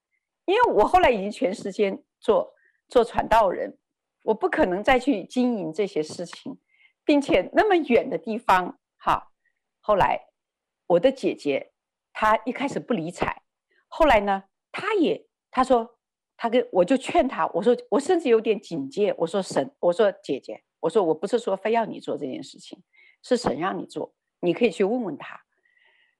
[0.47, 2.53] 因为我后来已经全时间做
[2.87, 3.77] 做传道人，
[4.23, 6.57] 我不可能再去经营这些事情，
[7.03, 9.33] 并且那么远的地方，哈。
[9.81, 10.27] 后来
[10.87, 11.73] 我的姐姐
[12.13, 13.41] 她一开始不理睬，
[13.89, 15.91] 后来呢，她也她说。
[16.37, 22.83] 他跟我就劝他，我说我甚至有点警戒，我说神，我说姐姐，我说我不是说非要你做这件事情，
[23.25, 25.41] 是神让你做，你可以去问问他。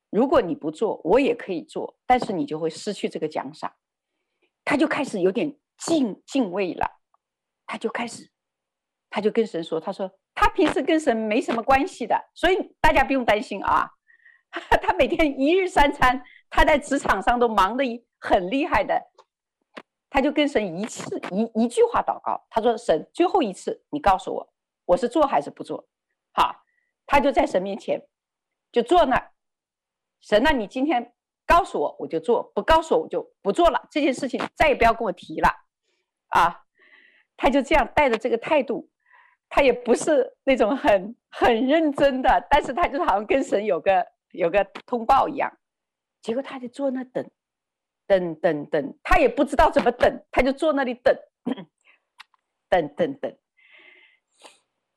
[0.10, 3.72] 如果你不做，我也可以做，但是你就会失去这个奖赏。
[4.64, 7.00] 他就开始有点敬敬畏了，
[7.68, 8.32] 他就开始，
[9.12, 13.92] 他就跟神说，他说他平时跟神没什么关系的，所以大家不用担心啊。
[14.82, 17.84] 他每天一日三餐，他在职场上都忙得
[18.20, 19.00] 很厉害的。
[20.10, 24.54] 他就跟神一次一一句话祷告，他说：“神，最后一次，你告诉我，
[24.86, 25.86] 我是做还是不做？”
[26.34, 26.64] 好，
[27.06, 28.08] 他就在神面前
[28.72, 29.32] 就坐那。
[30.22, 31.14] 神，那你今天
[31.46, 33.88] 告诉我，我就做；不告诉我，我就不做了。
[33.92, 35.50] 这件事情再也不要跟我提了。
[36.30, 36.64] 啊，
[37.38, 38.90] 他就这样带着这个态度，
[39.50, 45.58] 他也不是那种很很认真的，但是他就好像跟神有个有个通报一样。
[46.22, 47.30] 结果他就坐那等。
[48.08, 51.18] 等等等，他也不知道怎么等，他就坐那里等，
[52.70, 53.36] 等等等。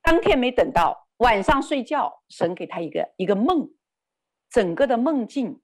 [0.02, 3.70] 当天没等到，晚上睡觉，神给他一个一个梦，
[4.50, 5.62] 整个的梦境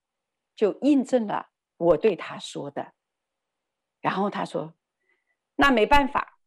[0.55, 2.93] 就印证了我对他说的。
[4.01, 4.75] 然后他说
[5.57, 6.39] ：“那没办法，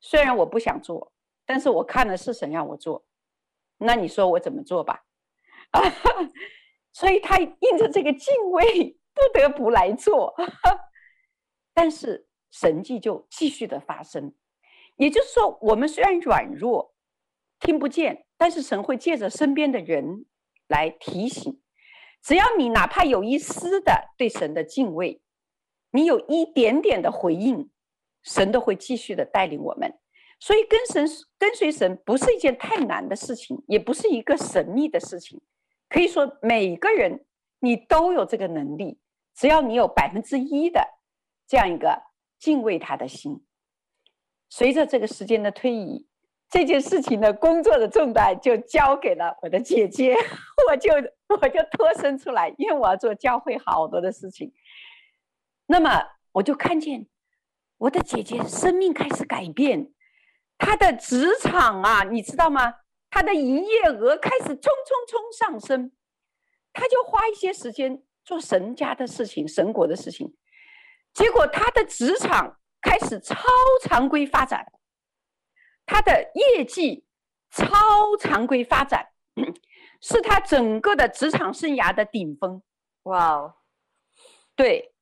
[0.00, 1.12] 虽然我不想做，
[1.46, 3.06] 但是我看了是神让我做，
[3.78, 5.06] 那你说我怎么做吧？”
[5.72, 5.80] 啊，
[6.92, 8.94] 所以他印着这个敬畏。
[9.18, 10.32] 不得不来做，
[11.74, 14.32] 但是神迹就继续的发生。
[14.94, 16.94] 也就是说，我们虽然软弱，
[17.58, 20.24] 听不见，但是神会借着身边的人
[20.68, 21.60] 来提醒。
[22.22, 25.20] 只要你哪怕有一丝的对神的敬畏，
[25.90, 27.70] 你有一点点的回应，
[28.22, 29.98] 神都会继续的带领我们。
[30.40, 31.06] 所以跟神
[31.38, 35.40] 跟随神不是一件太难的事情，也不是一个神秘的事情。
[35.88, 37.26] 可以说，每个人
[37.60, 39.00] 你都有这个能力。
[39.34, 40.84] 只要你有百分之一的
[41.46, 42.02] 这样一个
[42.40, 43.44] 敬畏他的心，
[44.48, 46.07] 随着这个时间的推移，
[46.50, 50.16] 这件事情的工作的重担就交给了我的姐姐，
[50.70, 50.92] 我就
[51.28, 54.52] 我就脱身出来，因为我要做教会好多的事情。
[55.66, 57.06] 那么我就看见
[57.76, 59.92] 我的姐姐生命开始改变，
[60.56, 62.74] 她的职场啊，你知道吗？
[63.10, 65.92] 她的营业额开始冲冲冲上升，
[66.72, 68.02] 她就花一些时间。
[68.24, 70.36] 做神家的事情，神国的事情，
[71.14, 73.34] 结果她的职场开始超
[73.84, 74.66] 常规发展，
[75.88, 77.06] 他的业绩
[77.50, 77.66] 超
[78.20, 79.08] 常规发展，
[80.02, 82.62] 是他整个的职场生涯的顶峰。
[83.04, 83.54] 哇哦！
[84.54, 84.92] 对，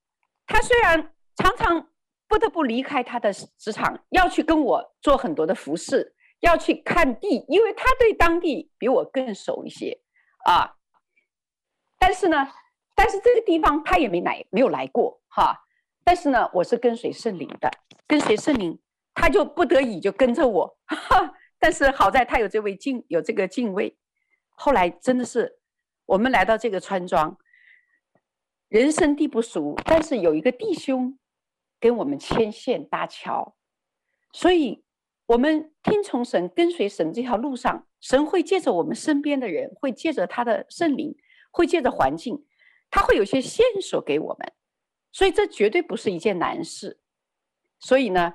[0.46, 1.90] 他虽然常常
[2.28, 10.00] 不得不离开他的职场，要去跟我做很多的服饰，要去看地，因为他对当地比我更熟一些
[10.44, 10.76] 啊。
[11.98, 12.48] 但是呢，
[12.94, 15.64] 但是这个地方他也没来，没有来过哈。
[16.04, 17.68] 但是呢，我是跟随圣灵的，
[18.06, 18.78] 跟随圣灵，
[19.16, 20.78] 他就不得已就跟着我。
[20.84, 23.96] 哈， 但是好在他有这位敬，有这个敬畏。
[24.50, 25.58] 后来真的是，
[26.04, 27.36] 我们来到这个村庄，
[28.68, 31.18] 人生地不熟，但是有一个弟兄
[31.80, 33.56] 跟我们牵线搭桥，
[34.32, 34.84] 所以
[35.26, 41.16] 我们听从神，跟随神这条路上，神会借着我们身边的人，会借着他的圣灵，
[41.50, 42.46] 会借着环境，
[42.90, 44.52] 他会有些线索给我们。
[45.12, 47.00] 所以这绝对不是一件难事，
[47.78, 48.34] 所以呢，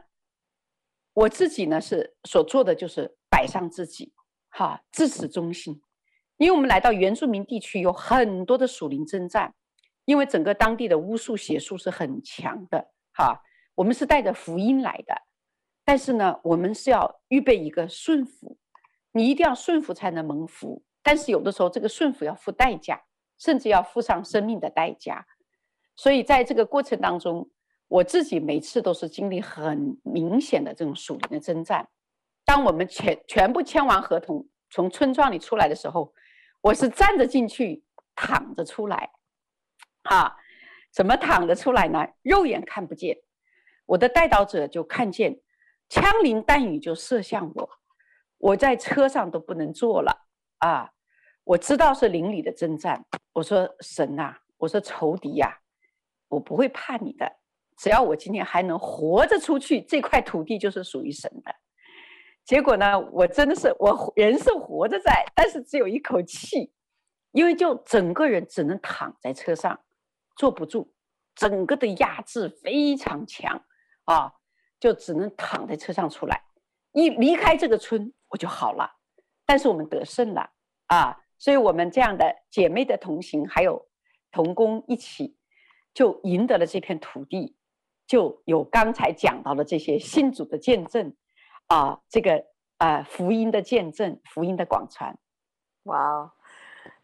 [1.13, 4.13] 我自己呢是所做的就是摆上自己，
[4.49, 5.81] 哈，自始忠心。
[6.37, 9.53] 因为我们来到原住民地区，有很多的属灵征战，
[10.05, 13.41] 因为整个当地的巫术邪术是很强的，哈，
[13.75, 15.13] 我们是带着福音来的，
[15.85, 18.57] 但是呢，我们是要预备一个顺服，
[19.11, 23.03] 你一定要顺服才能蒙福，但是有的时候这个顺服要付代价，
[23.37, 25.27] 甚至要付上生命的代价。
[25.95, 27.51] 所以在这个过程当中，
[27.91, 31.89] 我自己每次都是经历很明显的这种属灵的征战。
[32.45, 36.13] 当我们全全部签完合同，从村庄里出来的时候，
[36.61, 37.83] 我是站着进去，
[38.15, 39.11] 躺着出来。
[40.03, 40.37] 啊，
[40.89, 42.07] 怎么躺着出来呢？
[42.21, 43.17] 肉眼看不见，
[43.85, 45.41] 我的带导者就看见，
[45.89, 47.69] 枪林弹雨就射向我，
[48.37, 50.29] 我在车上都不能坐了。
[50.59, 50.91] 啊，
[51.43, 53.05] 我知道是灵里的征战。
[53.33, 55.57] 我说神呐，我说仇敌呀。
[56.29, 57.40] 我不会怕你的，
[57.81, 61.51] 只要我今天还能活着出去，这块土地就是属于神的。
[62.45, 66.71] 结果呢，我真的是我人是活着在，但是只有一口气，
[67.31, 69.79] 因为就整个人只能躺在车上，
[70.35, 70.93] 坐不住，
[71.33, 73.59] 整个的压制非常强
[74.03, 74.31] 啊，
[74.79, 76.39] 就只能躺在车上出来。
[76.91, 78.87] 一离开这个村，我就好了。
[79.43, 80.51] 但是我们得胜了
[80.85, 83.87] 啊，所以我们这样的姐妹的同行，还有
[84.31, 85.35] 同工一起。
[85.93, 87.57] 就赢得了这片土地，
[88.11, 91.13] 就有刚才讲到的这些信主的见证，
[91.67, 92.43] 啊，这个
[92.75, 95.17] 啊福音的见证，福音的广传，
[95.83, 96.29] 哇，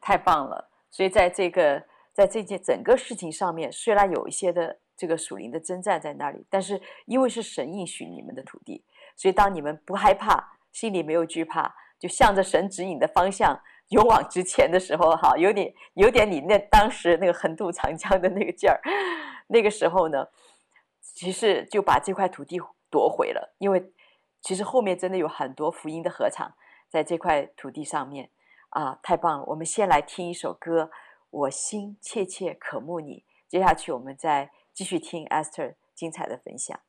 [0.01, 0.69] 太棒了！
[0.91, 8.83] 所以在这个在这件整个事情上面，虽然有一些的这个属灵的征战在那里，但是因为是神应许你们的土地，
[9.15, 13.57] 所以当你们不害怕，心里没有惧怕，就向着神指引的方向。
[13.91, 18.81] 勇往直前的时候，哈，有点有点你那当时那个横渡长江的那个劲儿，
[19.47, 20.27] 那个时候呢，
[21.17, 22.59] 其实就把这块土地
[22.91, 23.55] 夺回了。
[23.57, 23.91] 因为
[24.39, 26.53] 其实后面真的有很多福音的合唱
[26.87, 28.29] 在这块土地上面
[28.69, 29.45] 啊，太棒了！
[29.47, 30.91] 我们先来听一首歌，
[31.31, 33.25] 我心切切渴慕你。
[33.47, 36.79] 接下去我们再继续听 Esther 精彩的分享。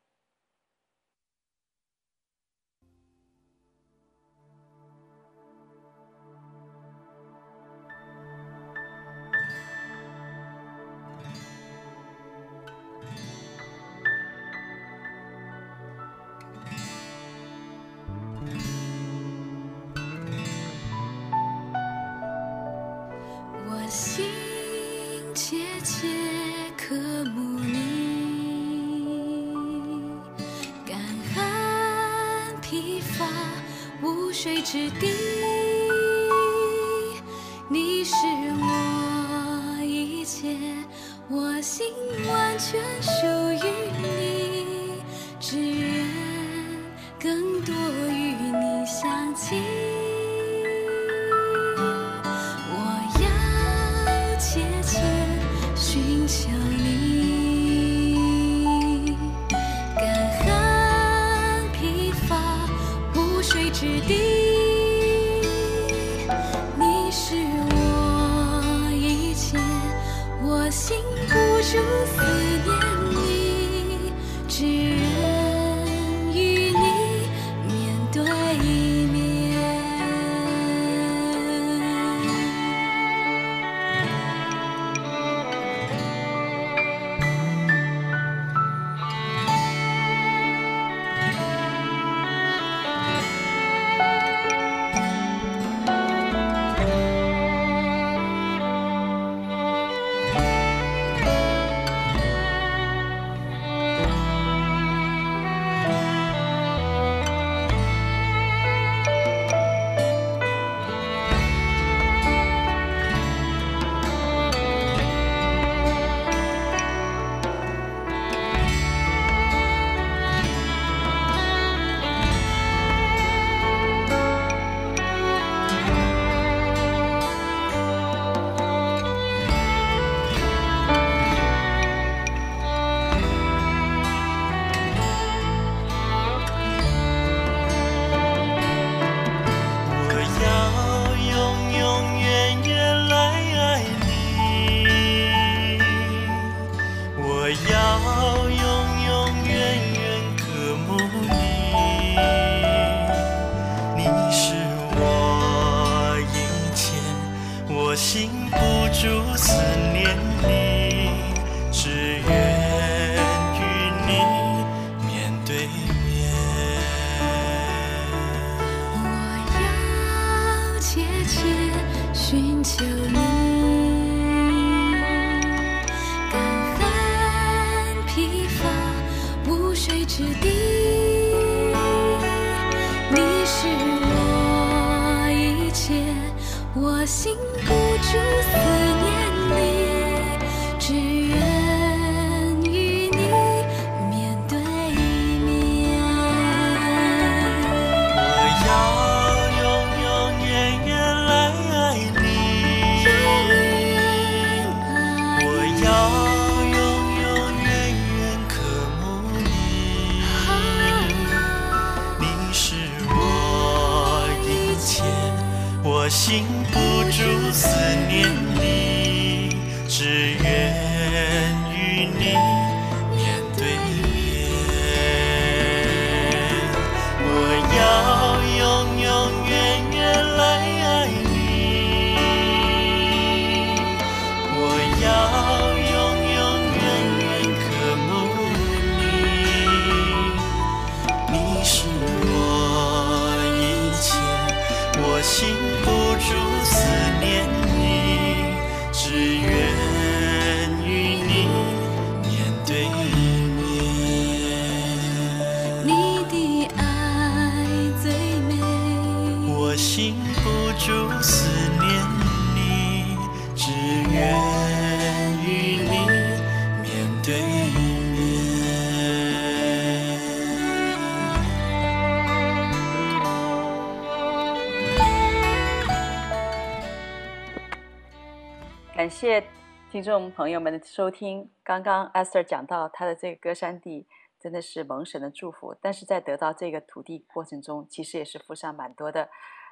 [279.09, 279.43] 感谢
[279.91, 281.51] 听众朋友们的收听。
[281.65, 284.07] 刚刚 Esther 讲到他的这个歌山地
[284.39, 289.31] 真的是蒙神的祝福，但是在得到这个土地过程中，其实也是付上蛮多的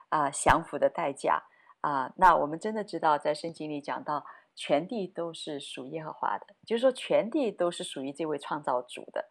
[0.09, 1.43] 啊、呃、降服的代价
[1.82, 4.24] 啊、那我们真的知道，在圣经里讲到，
[4.55, 9.22] 全地都是属耶和华的，就是说全地都是属于这位创造主的，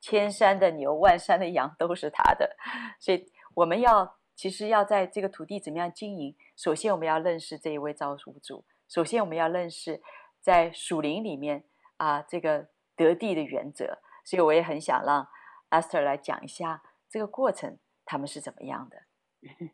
[0.00, 2.56] 千山的牛、万山的羊都是他的。
[3.00, 8.64] 所以我们要其实要在这个土地怎么样经营，首先我们要认识这一位造物主。
[8.88, 10.02] 首先，我们要认识
[10.40, 11.64] 在属灵里面
[11.98, 13.98] 啊，这个得地的原则。
[14.24, 15.28] 所以，我也很想让
[15.70, 19.02] Esther 来讲一下这个过程，他们是怎么样的。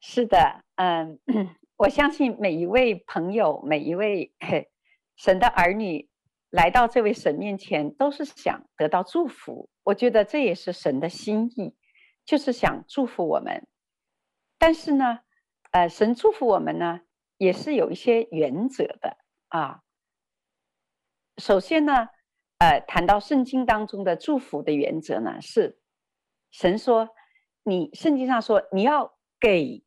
[0.00, 1.18] 是的，嗯，
[1.76, 4.32] 我相信每一位朋友，每一位
[5.16, 6.08] 神的儿女
[6.50, 9.68] 来到这位神面前，都是想得到祝福。
[9.84, 11.76] 我觉得这也是神的心意，
[12.24, 13.66] 就是想祝福我们。
[14.58, 15.20] 但是呢，
[15.72, 17.00] 呃，神祝福我们呢，
[17.38, 19.16] 也是有一些原则的
[19.48, 19.82] 啊。
[21.38, 22.08] 首先呢，
[22.58, 25.80] 呃，谈到圣经当中的祝福的原则呢，是
[26.50, 27.08] 神说，
[27.62, 29.84] 你圣经上说你要给，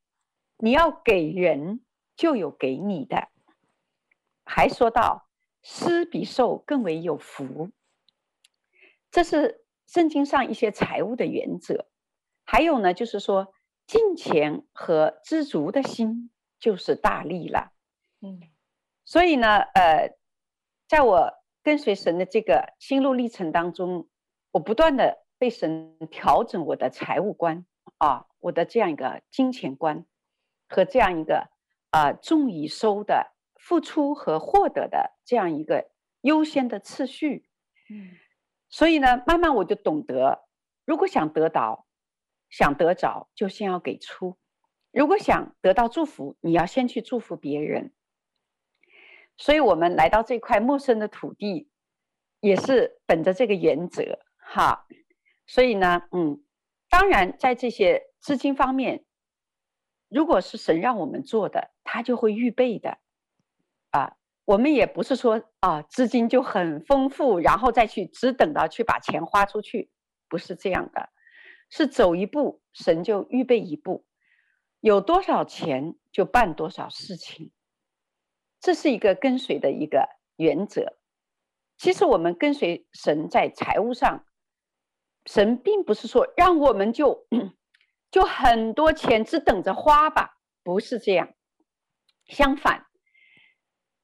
[0.57, 1.85] 你要给人，
[2.15, 3.27] 就有给你的。
[4.45, 5.27] 还说到
[5.61, 7.69] 施比受更为有福，
[9.11, 11.87] 这是圣经上一些财务的原则。
[12.45, 13.53] 还有呢，就是说
[13.85, 16.31] 敬钱和知足的心。
[16.61, 17.73] 就是大利了，
[18.21, 18.39] 嗯，
[19.03, 20.15] 所以呢，呃，
[20.87, 21.33] 在我
[21.63, 24.07] 跟随神的这个心路历程当中，
[24.51, 27.65] 我不断的被神调整我的财务观
[27.97, 30.05] 啊，我的这样一个金钱观
[30.69, 31.49] 和这样一个
[31.89, 35.89] 啊重以收的付出和获得的这样一个
[36.21, 37.49] 优先的次序，
[37.89, 38.17] 嗯，
[38.69, 40.47] 所以呢，慢慢我就懂得，
[40.85, 41.87] 如果想得到，
[42.51, 44.37] 想得着，就先要给出。
[44.91, 47.93] 如果想得到祝福，你要先去祝福别人。
[49.37, 51.69] 所以，我们来到这块陌生的土地，
[52.41, 54.85] 也是本着这个原则，哈。
[55.47, 56.43] 所以呢，嗯，
[56.89, 59.05] 当然，在这些资金方面，
[60.09, 62.99] 如果是神让我们做的，他就会预备的，
[63.89, 69.89] 啊，我们也不是说啊，资金就很丰富，然后再去只等到去把钱花出去，
[70.29, 71.09] 不是这样的，
[71.69, 74.05] 是走一步，神就预备一步。
[74.81, 77.51] 有多少钱就办多少事情，
[78.59, 80.97] 这是一个跟随的一个原则。
[81.77, 84.25] 其实我们跟随神在财务上，
[85.25, 87.27] 神并不是说让我们就
[88.09, 91.33] 就很多钱只等着花吧，不是这样。
[92.25, 92.87] 相反，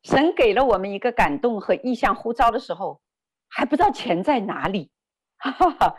[0.03, 3.01] 神给了我们一个感动和意向呼召的时候，
[3.47, 4.91] 还不知道钱在哪里，
[5.37, 5.95] 哈哈，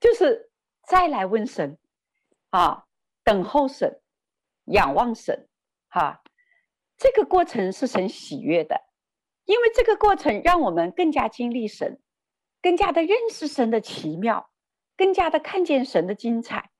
[0.00, 0.50] 就是
[0.88, 1.78] 再来问神
[2.50, 2.86] 啊，
[3.22, 4.00] 等候神。
[4.66, 5.48] 仰望神，
[5.88, 6.22] 哈，
[6.96, 8.82] 这个过程是神喜悦的，
[9.44, 12.00] 因为这个过程让我们更加经历神，
[12.62, 14.50] 更加的认识神的奇妙，
[14.96, 16.70] 更加的看见神的精彩，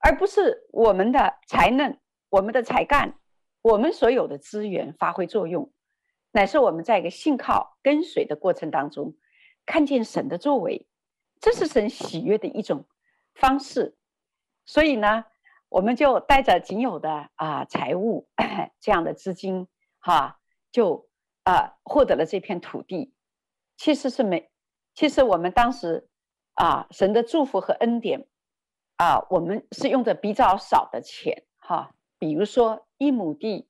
[0.00, 3.18] 而不是我们的才能、我们的才干、
[3.62, 5.72] 我们所有的资源发挥作用，
[6.32, 9.16] 乃是我们在一个信靠跟随的过程当中，
[9.64, 10.86] 看见神的作为，
[11.40, 12.86] 这是神喜悦的一种
[13.34, 13.96] 方式。
[14.64, 15.24] 所以呢，
[15.76, 18.26] 我们就带着仅有的啊财物
[18.80, 19.68] 这样的资金，
[19.98, 20.40] 哈，
[20.72, 21.06] 就
[21.42, 23.12] 啊获得了这片土地。
[23.76, 24.50] 其实是没，
[24.94, 26.08] 其实我们当时
[26.54, 28.26] 啊神的祝福和恩典
[28.96, 33.68] 啊，我们是用的比较少的钱，哈，比如说一亩地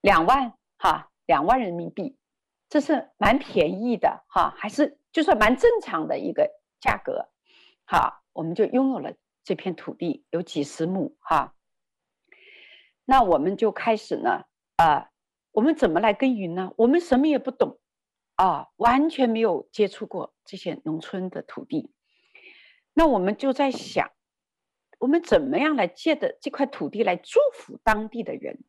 [0.00, 2.16] 两万，哈，两万人民币，
[2.68, 6.48] 这是蛮便宜的，哈，还是就是蛮正常的一个
[6.78, 7.28] 价格，
[7.84, 9.12] 好，我们就拥有了。
[9.46, 11.54] 这片土地有几十亩哈，
[13.04, 14.42] 那我们就开始呢，
[14.74, 15.10] 啊，
[15.52, 16.72] 我们怎么来耕耘呢？
[16.76, 17.78] 我们什么也不懂，
[18.34, 21.92] 啊，完全没有接触过这些农村的土地，
[22.92, 24.10] 那我们就在想，
[24.98, 28.64] 我们怎么样来借的这块土地来祝福当地的人？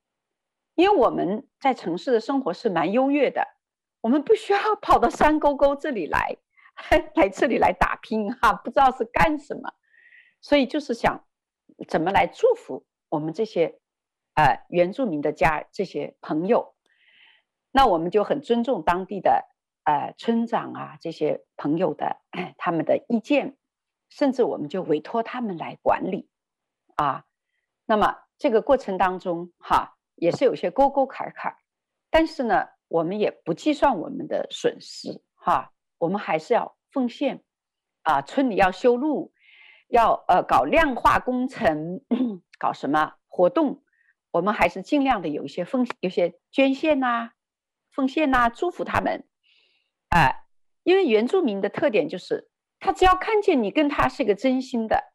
[0.76, 3.48] 因为我们在城市的生活是蛮优越的，
[4.02, 6.38] 我们不需要跑到山沟沟这里来，
[7.16, 9.74] 来这里来打拼哈，不知道是干什么。
[10.40, 11.26] 所以就是想
[11.88, 13.80] 怎么来祝福我们这些
[14.34, 16.76] 呃原住民的家这些朋友，
[17.72, 19.46] 那我们就很尊重当地的
[19.84, 22.22] 呃村长啊这些朋友的
[22.58, 23.58] 他们的意见，
[24.10, 26.30] 甚至我们就委托他们来管理
[26.96, 27.26] 啊。
[27.86, 31.58] 那么这个过程当中哈也是有些沟沟坎坎，
[32.10, 37.44] 但是呢我们也不计算我们的损失哈，我们还是要奉献
[38.04, 39.34] 啊，村里要修路。
[39.88, 42.02] 要呃搞量化工程，
[42.60, 43.84] 搞什么活动，
[44.32, 47.32] 我们还是尽量的有一些奉有些捐献呐、
[47.92, 49.28] 奉献呐、祝福他们，
[50.10, 50.44] 哎、
[50.84, 55.14] 因为原住民的特点就是，他只要看见你跟他是个真心的，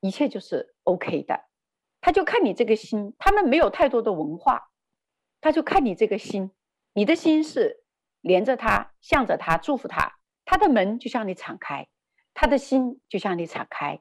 [0.00, 1.44] 一切就是 OK 的，
[2.00, 4.70] 他就看你这个心，他们没有太多的文化，
[5.40, 6.50] 他就看你这个心，
[6.94, 7.84] 你的心是
[8.20, 11.86] 连着他，向着他，祝福他，他的门就向你敞开。
[12.40, 14.00] 他的心就向你敞开，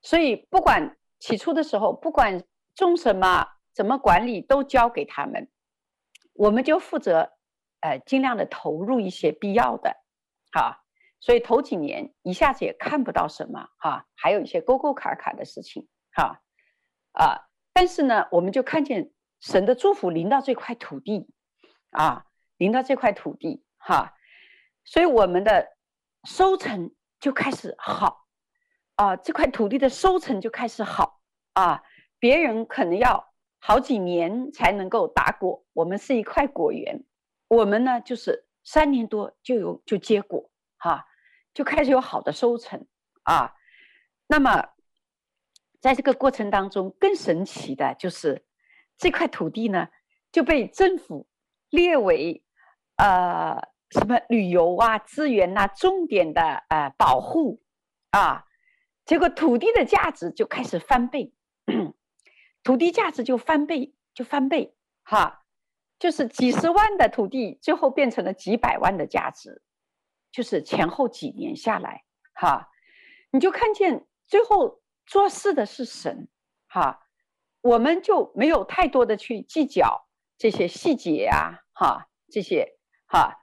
[0.00, 2.44] 所以不管起初的时候，不管
[2.76, 5.50] 种什么、怎么管理，都交给他们，
[6.34, 7.32] 我们就负责，
[7.80, 9.96] 呃，尽量的投入一些必要的，
[10.52, 10.84] 哈。
[11.18, 16.40] 所以头几年一下子也看不到什么，哈，还有一些沟沟坎坎的事情，哈，
[17.10, 21.28] 啊，但是呢，我们就看见神的祝福临到这块土地，
[21.90, 22.24] 啊，
[22.56, 24.14] 临到这块土地，哈，
[24.84, 25.76] 所以我们的
[26.22, 26.94] 收成。
[27.22, 28.26] 就开始好，
[28.96, 31.20] 啊，这块土地的收成就开始好
[31.52, 31.80] 啊。
[32.18, 37.04] 别人可能要好几年才能够打果，我们是一块果园，
[37.46, 41.06] 我们呢就是三年多就有就结果，哈、
[41.54, 42.88] 就开始有好的收成
[43.22, 43.54] 啊。
[44.26, 44.70] 那么
[45.80, 48.44] 在这个过程当中，更神奇的就是
[48.98, 49.86] 这块土地呢
[50.32, 51.28] 就被政府
[51.70, 52.42] 列为
[52.96, 53.70] 呃。
[53.92, 57.60] 什么旅游啊、资源呐、重点的呃保护
[58.10, 58.46] 啊，
[59.04, 61.34] 结果土地的价值就开始翻倍，
[62.62, 65.44] 土地价值就翻倍，就翻倍，哈，
[65.98, 69.62] 就是几十万的土地最后变成了几百万的价值，
[70.30, 72.70] 就是前后几年下来，哈，
[73.30, 76.28] 你就看见最后做事的是神，
[76.66, 77.06] 哈，
[77.60, 83.38] 我们就没有太多的去计较这些细节啊，哈，这些哈。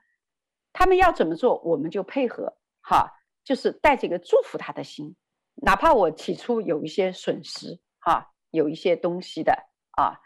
[0.72, 3.12] 他们要怎么做，我们就配合，哈，
[3.44, 5.16] 就是带着一个祝福他的心，
[5.56, 9.52] 哪怕我起初有一些损失，哈，有一些东西的
[9.92, 10.20] 啊，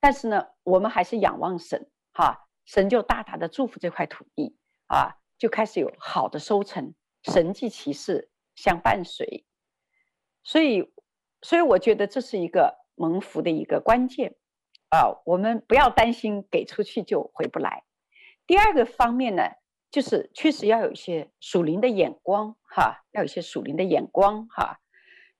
[0.00, 9.46] 但是呢，我们还是仰望神，哈，神就大大的祝福这块土地，啊，就开始有好的收成，神迹奇事相伴随，
[10.44, 10.92] 所以，
[11.42, 14.36] 所以我觉得这是一个蒙福的一个关键，
[14.90, 17.84] 啊，我们不要担心给出去就回不来。
[18.46, 19.42] 第二个方面呢，
[19.90, 24.80] 就是确实要有一些属灵的眼光哈，要有一些属灵的眼光哈。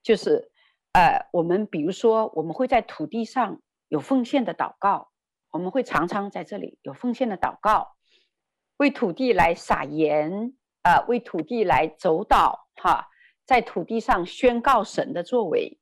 [0.03, 0.51] 就是
[0.93, 5.11] 呃，我们比如说，我们会在土地上有奉献的祷告，
[5.51, 7.97] 我们会常常在这里有奉献的祷告，
[8.77, 13.09] 为土地来撒盐啊，为土地来走祷哈，
[13.45, 15.79] 在土地上宣告神的作为。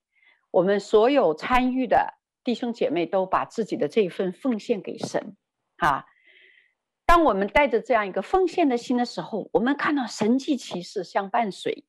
[0.51, 5.37] 我们所有参与的弟兄姐妹都把自己的这一份奉献给神
[5.77, 6.07] 哈。
[7.07, 11.85] 当我们带着这样一个奉献的心的时候，我们看到神迹奇事相伴随，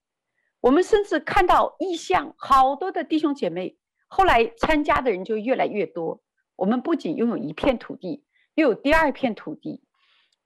[0.60, 6.22] 我们甚至看到异象，好多的弟兄姐妹后来参加的人就越来越多。
[6.58, 9.84] 我们不仅拥有一片土地，又有第二片土地，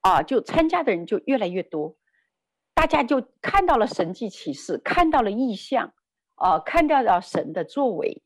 [0.01, 1.97] 啊，就参加的人就越来越多，
[2.73, 5.93] 大家就看到了神迹奇事，看到了异象，
[6.35, 8.23] 啊，看到了神的作为，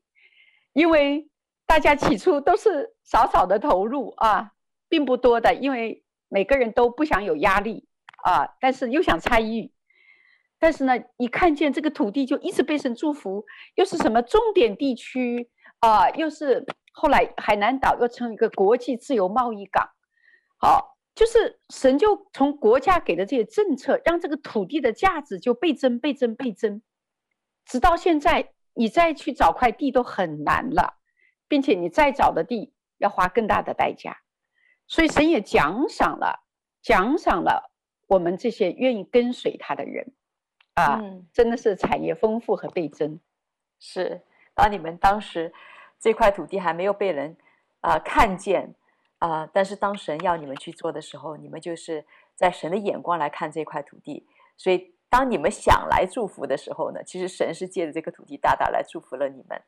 [0.72, 1.28] 因为
[1.66, 4.52] 大家起初都是少少的投入啊，
[4.88, 7.88] 并不多的，因为每个人都不想有压力
[8.24, 9.72] 啊，但是又想参与。
[10.58, 13.44] 但是呢，一看见这个土地就一直被神祝福，
[13.74, 15.50] 又是什么重点地区
[15.80, 19.90] 啊，又是后来海南岛又成一个国际自由贸易港，
[20.58, 26.82] 好，就是神就从国家给的这些政策，让这个土地的价值就倍增、倍增、倍增，
[27.66, 31.00] 直到现在，你再去找块地都很难了。
[31.46, 34.16] 并且你再找的地要花更大的代价，
[34.86, 36.44] 所以神也奖赏了，
[36.82, 37.72] 奖赏了
[38.06, 40.12] 我们这些愿意跟随他的人，
[40.74, 43.18] 啊，嗯、真的是产业丰富和倍增。
[43.80, 44.22] 是，
[44.54, 45.52] 当你们当时
[45.98, 47.36] 这块土地还没有被人
[47.80, 48.74] 啊、呃、看见
[49.18, 52.04] 啊、呃，但是当神要你们去做的时候，你们就是
[52.34, 54.26] 在神的眼光来看这块土地。
[54.56, 59.62] 所以当你们想来祝福的时候呢，其实神是借着这个土地大大来祝福了你们，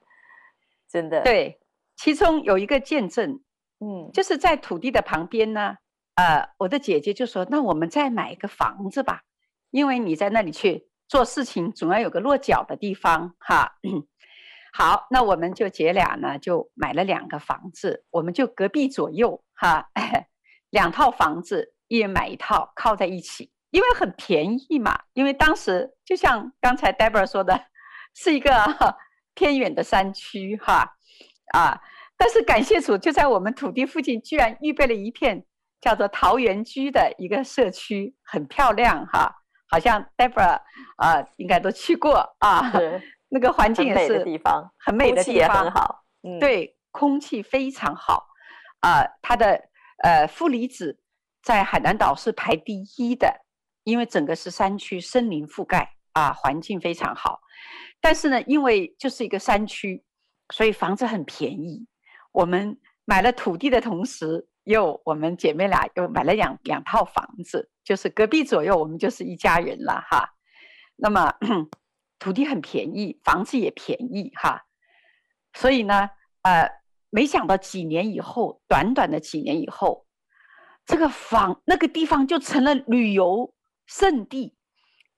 [0.89, 1.23] 真的。
[1.23, 1.59] 对。
[1.97, 3.41] 其中有一个见证，
[3.79, 5.77] 嗯，就是在土地的旁边呢，
[6.15, 9.21] 呃，我的姐姐就说：“那我们再买一个房子吧，
[9.71, 13.75] 因为你在那里去做事情，总要有个落脚的地方，哈。”
[14.73, 19.89] 好，那我们就姐俩呢就买了两个房子，我们就隔壁左右，哈，
[20.71, 25.03] 两套房子，一人买一套，靠在一起，因为很便宜嘛。
[25.13, 27.67] 因为当时就像刚才 Deborah 说的，
[28.15, 28.51] 是一个
[29.35, 30.95] 偏远的山区，哈。
[31.53, 31.81] 啊！
[32.17, 35.45] 但是感谢主，就在我们土地附近，居然预备了一片
[35.81, 39.35] 叫做桃源居的一个社区，很漂亮哈。
[39.69, 40.61] 好像 Deborah
[40.97, 42.71] 啊，应该都去过啊。
[42.71, 46.05] 是那个环境也是地方，很美的地方，很好。
[46.23, 48.27] 嗯，对，空气非常好。
[48.81, 49.61] 啊，它的
[50.03, 50.99] 呃负离子
[51.43, 53.45] 在海南岛是排第一的，
[53.85, 57.41] 因为整个是山区，森林覆盖啊，环境非常好。
[58.01, 60.03] 但是呢，因为就是一个山区。
[60.55, 61.89] 所以房子很便宜，
[62.37, 70.35] 我们买了土地的同时，又我们姐妹俩又买了两两套房子，就是隔壁左右，我们就是一家人了哈。
[70.97, 71.33] 那么
[72.21, 74.67] 土地很便宜，房子也便宜哈。
[75.55, 76.11] 所以呢，
[76.43, 76.71] 呃，
[77.09, 80.07] 没想到几年以后，短短的几年以后，
[80.85, 83.55] 这个房那个地方就成了旅游
[83.87, 84.55] 胜地，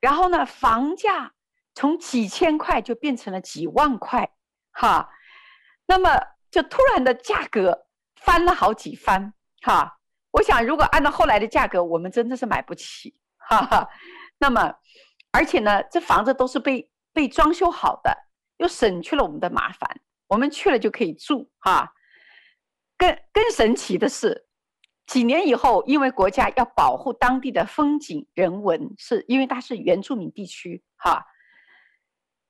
[0.00, 1.32] 然后呢，房价
[1.74, 4.30] 从几千块就变成了几万块，
[4.70, 5.10] 哈。
[5.88, 6.10] 那么
[6.50, 7.86] 就突然的价格
[8.16, 9.32] 翻了好几番，
[9.62, 9.98] 哈！
[10.30, 13.88] 我想如果按照后来的价格，我们真的是买不起，哈哈。
[14.38, 14.74] 那么，
[15.30, 18.14] 而且呢，这房子都是被被装修好的，
[18.58, 21.92] 又省去了我们的麻烦，我们去了就可以住，哈。
[22.96, 24.46] 更更神奇的是，
[25.06, 31.24] 几年以后，因为国家要保护当地的风景人文，是因为它是原住民地区，哈，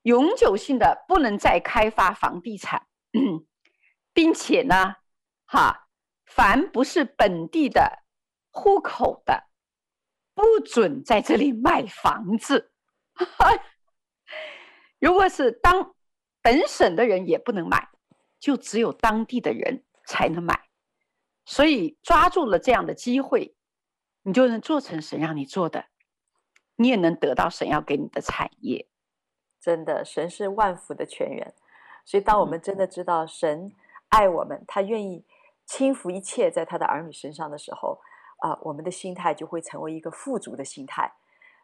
[0.02, 2.86] 永久性的不能再开发房地产。
[4.18, 4.96] 并且呢，
[5.46, 5.86] 哈，
[6.26, 8.02] 凡不是本地的
[8.50, 9.44] 户口的，
[10.34, 12.72] 不准在这里买房子。
[14.98, 15.94] 如果是当
[16.42, 17.90] 本省的人也不能买，
[18.40, 20.68] 就只有当地的人才能买。
[21.44, 23.54] 所以抓住了这样的机会，
[24.22, 25.84] 你就能做成神让你做的，
[26.74, 28.88] 你也能得到神要给你的产业。
[29.60, 31.54] 真的，神是万福的泉源。
[32.04, 33.70] 所以，当我们真的知道神
[34.08, 35.24] 爱我们，他愿意
[35.66, 38.00] 倾覆一切在他的儿女身上的时候，
[38.38, 41.12] 啊、呃，我们的心态就会成为一个富足的心态。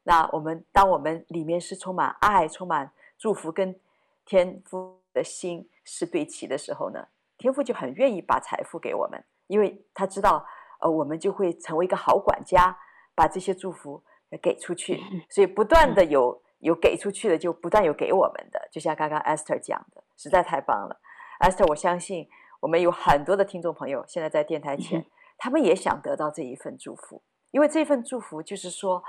[0.03, 3.75] 那我们，当我们里面是充满爱、充满祝福，跟
[4.25, 7.07] 天赋的心是对齐的时候呢，
[7.39, 10.47] 天赋就很愿意把财富给我们，因为他知道，
[10.81, 12.77] 呃，我们就会成为一个好管家，
[13.15, 14.03] 把这些祝福
[14.43, 15.01] 给出去。
[15.31, 16.41] 所以，不断的有。
[16.61, 20.99] 有给出去的，就不断有给我们的，就像刚刚 Esther 讲的，实在太棒了。
[21.45, 22.27] Esther，我相信
[22.59, 25.05] 我们有很多的听众朋友现在在电台前，嗯、
[25.37, 29.05] 他们也想得到这一份祝福，因为这份祝福就是说，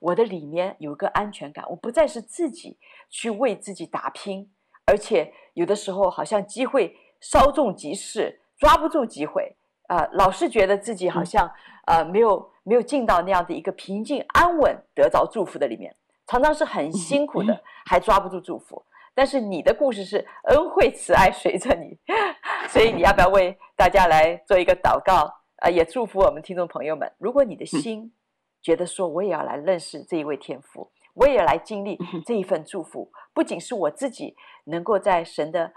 [0.00, 2.78] 我的里面有个安全感，我不再是自己
[3.08, 4.48] 去为自己打拼，
[4.86, 9.56] 而且有的时候好像机会稍纵即逝，抓不住机会，
[9.88, 11.50] 啊、呃，老是觉得自己好像
[11.88, 15.96] 呃没有没有进到那样的一个平静安稳得着祝福的里面。
[16.28, 18.84] 常常是很辛苦的，还抓不住祝福。
[19.20, 21.94] 但是你的故事是恩惠慈爱随着你，
[22.70, 25.68] 所以你要不要为大家来做一个祷告啊？
[25.68, 27.12] 也祝福我们听众朋友们。
[27.18, 28.14] 如果你的心
[28.62, 35.70] 觉得说，我也要来认识这一位天父，我也来经历这一份祝福，不仅是我自己能够在神的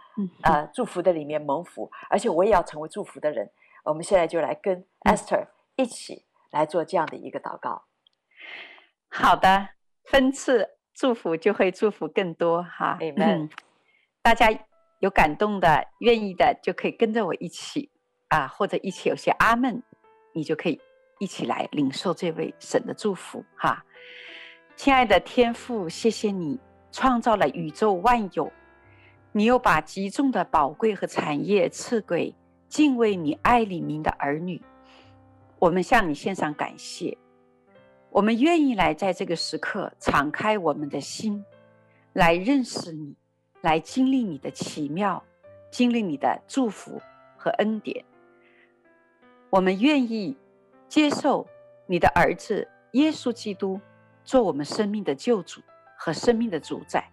[0.43, 3.51] 呃祝福的里面蒙福，而且我也要成为祝福的人。
[3.83, 7.83] 我们现在就来跟 Esther 一起来做这样的一个祷告。
[9.09, 9.67] 好的。
[10.05, 13.49] 分赐祝福就会祝福更多哈，Amen。
[14.21, 14.49] 大家
[14.99, 17.89] 有感动的、愿意的，就可以跟着我一起
[18.29, 19.81] 啊，或者一起有些阿门，
[20.33, 20.79] 你就可以
[21.19, 23.83] 一起来领受这位神的祝福哈。
[24.75, 26.59] 亲爱的天父，谢谢你
[26.91, 28.51] 创造了宇宙万有，
[29.31, 32.33] 你又把极重的宝贵和产业赐给
[32.69, 34.61] 敬畏你爱里名的儿女。
[35.59, 37.17] 我们向你献上感谢，
[38.13, 41.43] 我们愿意来在这个时刻敞开我们的心，
[42.13, 43.15] 来认识你。
[43.61, 45.23] 来经历你的奇妙，
[45.71, 47.01] 经历你的祝福
[47.37, 48.03] 和恩典。
[49.49, 50.35] 我们愿意
[50.89, 51.47] 接受
[51.87, 53.79] 你的儿子耶稣基督
[54.25, 55.61] 做我们生命的救主
[55.97, 57.09] 和生命的主宰，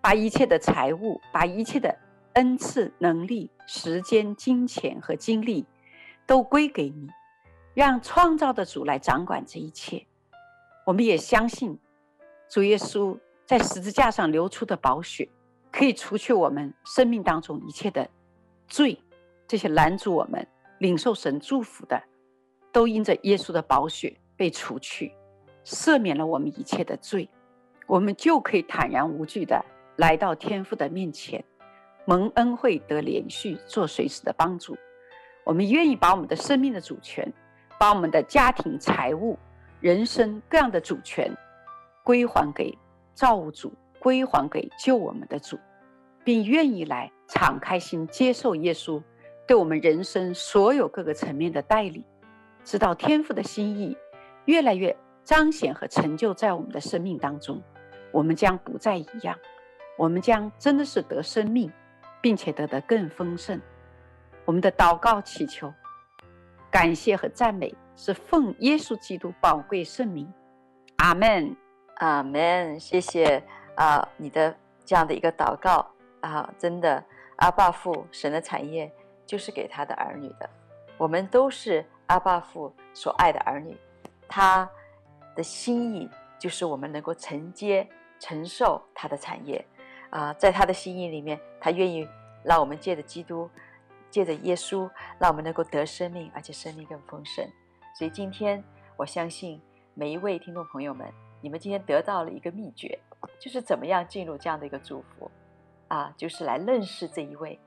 [0.00, 1.96] 把一切的财物、把一切的
[2.32, 5.66] 恩赐、能力、时间、金钱和精力
[6.26, 7.10] 都归给你，
[7.78, 10.04] 让创造的主来掌管这一切。
[10.84, 11.78] 我们也相信
[12.48, 13.16] 主耶稣
[13.46, 15.28] 在十字架上流出的宝血。
[15.70, 18.08] 可以除去我们生命当中一切的
[18.66, 18.98] 罪，
[19.46, 20.44] 这些拦阻我们
[20.78, 22.02] 领受神祝福的，
[22.72, 25.12] 都因着耶稣的宝血被除去，
[25.64, 27.28] 赦免了我们一切的罪，
[27.86, 29.62] 我们就可以坦然无惧的
[29.96, 31.44] 来到天父的面前，
[32.06, 34.76] 蒙恩惠得连续做随时的帮助。
[35.44, 37.30] 我们愿意把我们的生命的主权，
[37.78, 39.38] 把我们的家庭、财务、
[39.80, 41.30] 人生各样的主权
[42.02, 42.76] 归还给
[43.14, 43.72] 造物主。
[44.00, 45.58] 归还给救我们的主，
[46.22, 49.02] 并愿意来敞开心接受耶稣
[49.44, 52.04] 对我们人生所有各个层面的带领，
[52.62, 53.96] 直到天父的心意
[54.44, 57.60] 越来越彰显和成就在我们的生命当中，
[58.12, 59.36] 我们将不再一样，
[59.96, 61.68] 我们将真的是得生命，
[62.20, 63.60] 并且得得更丰盛。
[64.44, 65.74] 我们的祷告祈求、
[66.70, 70.32] 感谢和赞美是奉耶稣基督宝贵圣名，
[70.96, 71.56] 阿门，
[71.96, 73.42] 阿门，谢谢。
[73.76, 74.54] 啊，你的
[74.84, 75.86] 这样的一个祷告。
[76.20, 77.02] 啊，真的，
[77.36, 78.92] 阿爸父神的产业
[79.24, 80.50] 就是给他的儿女的，
[80.96, 83.76] 我们都是阿爸父所爱的儿女，
[84.26, 84.68] 他
[85.36, 87.88] 的心意就是我们能够承接
[88.18, 89.64] 承受他的产业。
[90.10, 92.08] 啊，在他的心意里面，他愿意
[92.42, 93.48] 让我们借着基督，
[94.10, 97.44] 借着耶稣，让我们能够得生命，而且生命更丰盛。
[97.94, 98.62] 所以今天
[98.96, 99.60] 我相信
[99.94, 102.98] 每一位听众朋友们，你们今天得到了一个秘诀。
[103.40, 105.28] 就是怎么样进入这样的一个祝福，
[105.88, 107.58] 啊，就是来认识这一位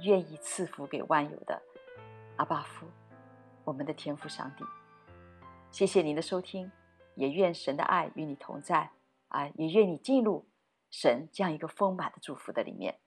[0.00, 1.62] 愿意赐福给万有的
[2.36, 2.86] 阿爸父，
[3.64, 4.64] 我们的天父上帝。
[5.70, 6.70] 谢谢您的收听，
[7.14, 8.90] 也愿神的爱与你同在，
[9.28, 10.46] 啊，也愿你进入
[10.90, 12.98] 神这样一个丰满的祝福的里面。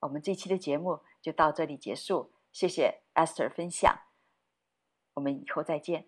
[0.00, 4.00] 我们这期的节目就到这里结束，谢谢 Esther 分享，
[5.14, 6.06] 我们以后再见。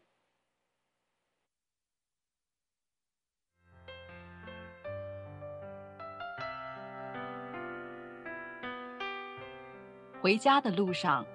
[10.20, 11.26] 回家的路上，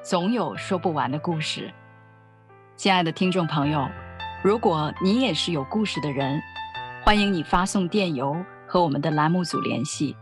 [0.00, 1.74] 总有说不完的故事。
[2.76, 3.88] 亲爱的听众朋友，
[4.44, 6.40] 如果你也是有故事的人，
[7.04, 10.16] 欢迎你发送电邮和我们的栏目组联系。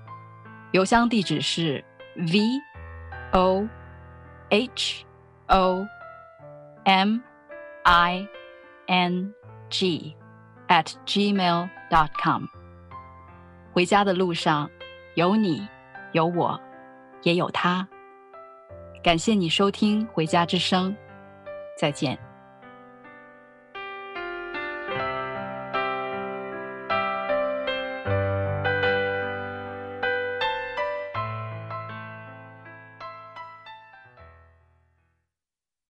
[0.72, 1.84] 邮箱地址是
[2.16, 2.40] v
[3.36, 3.68] o
[4.48, 5.04] h
[5.48, 5.86] o
[6.84, 7.20] m
[7.84, 8.26] i
[8.86, 9.34] n
[9.68, 10.16] g
[10.68, 12.44] at gmail dot com。
[13.74, 14.70] 回家的路上，
[15.16, 15.68] 有你，
[16.12, 16.58] 有我，
[17.22, 17.86] 也有他。
[19.02, 20.90] 感谢你收听《回家之声》，
[21.78, 22.18] 再见。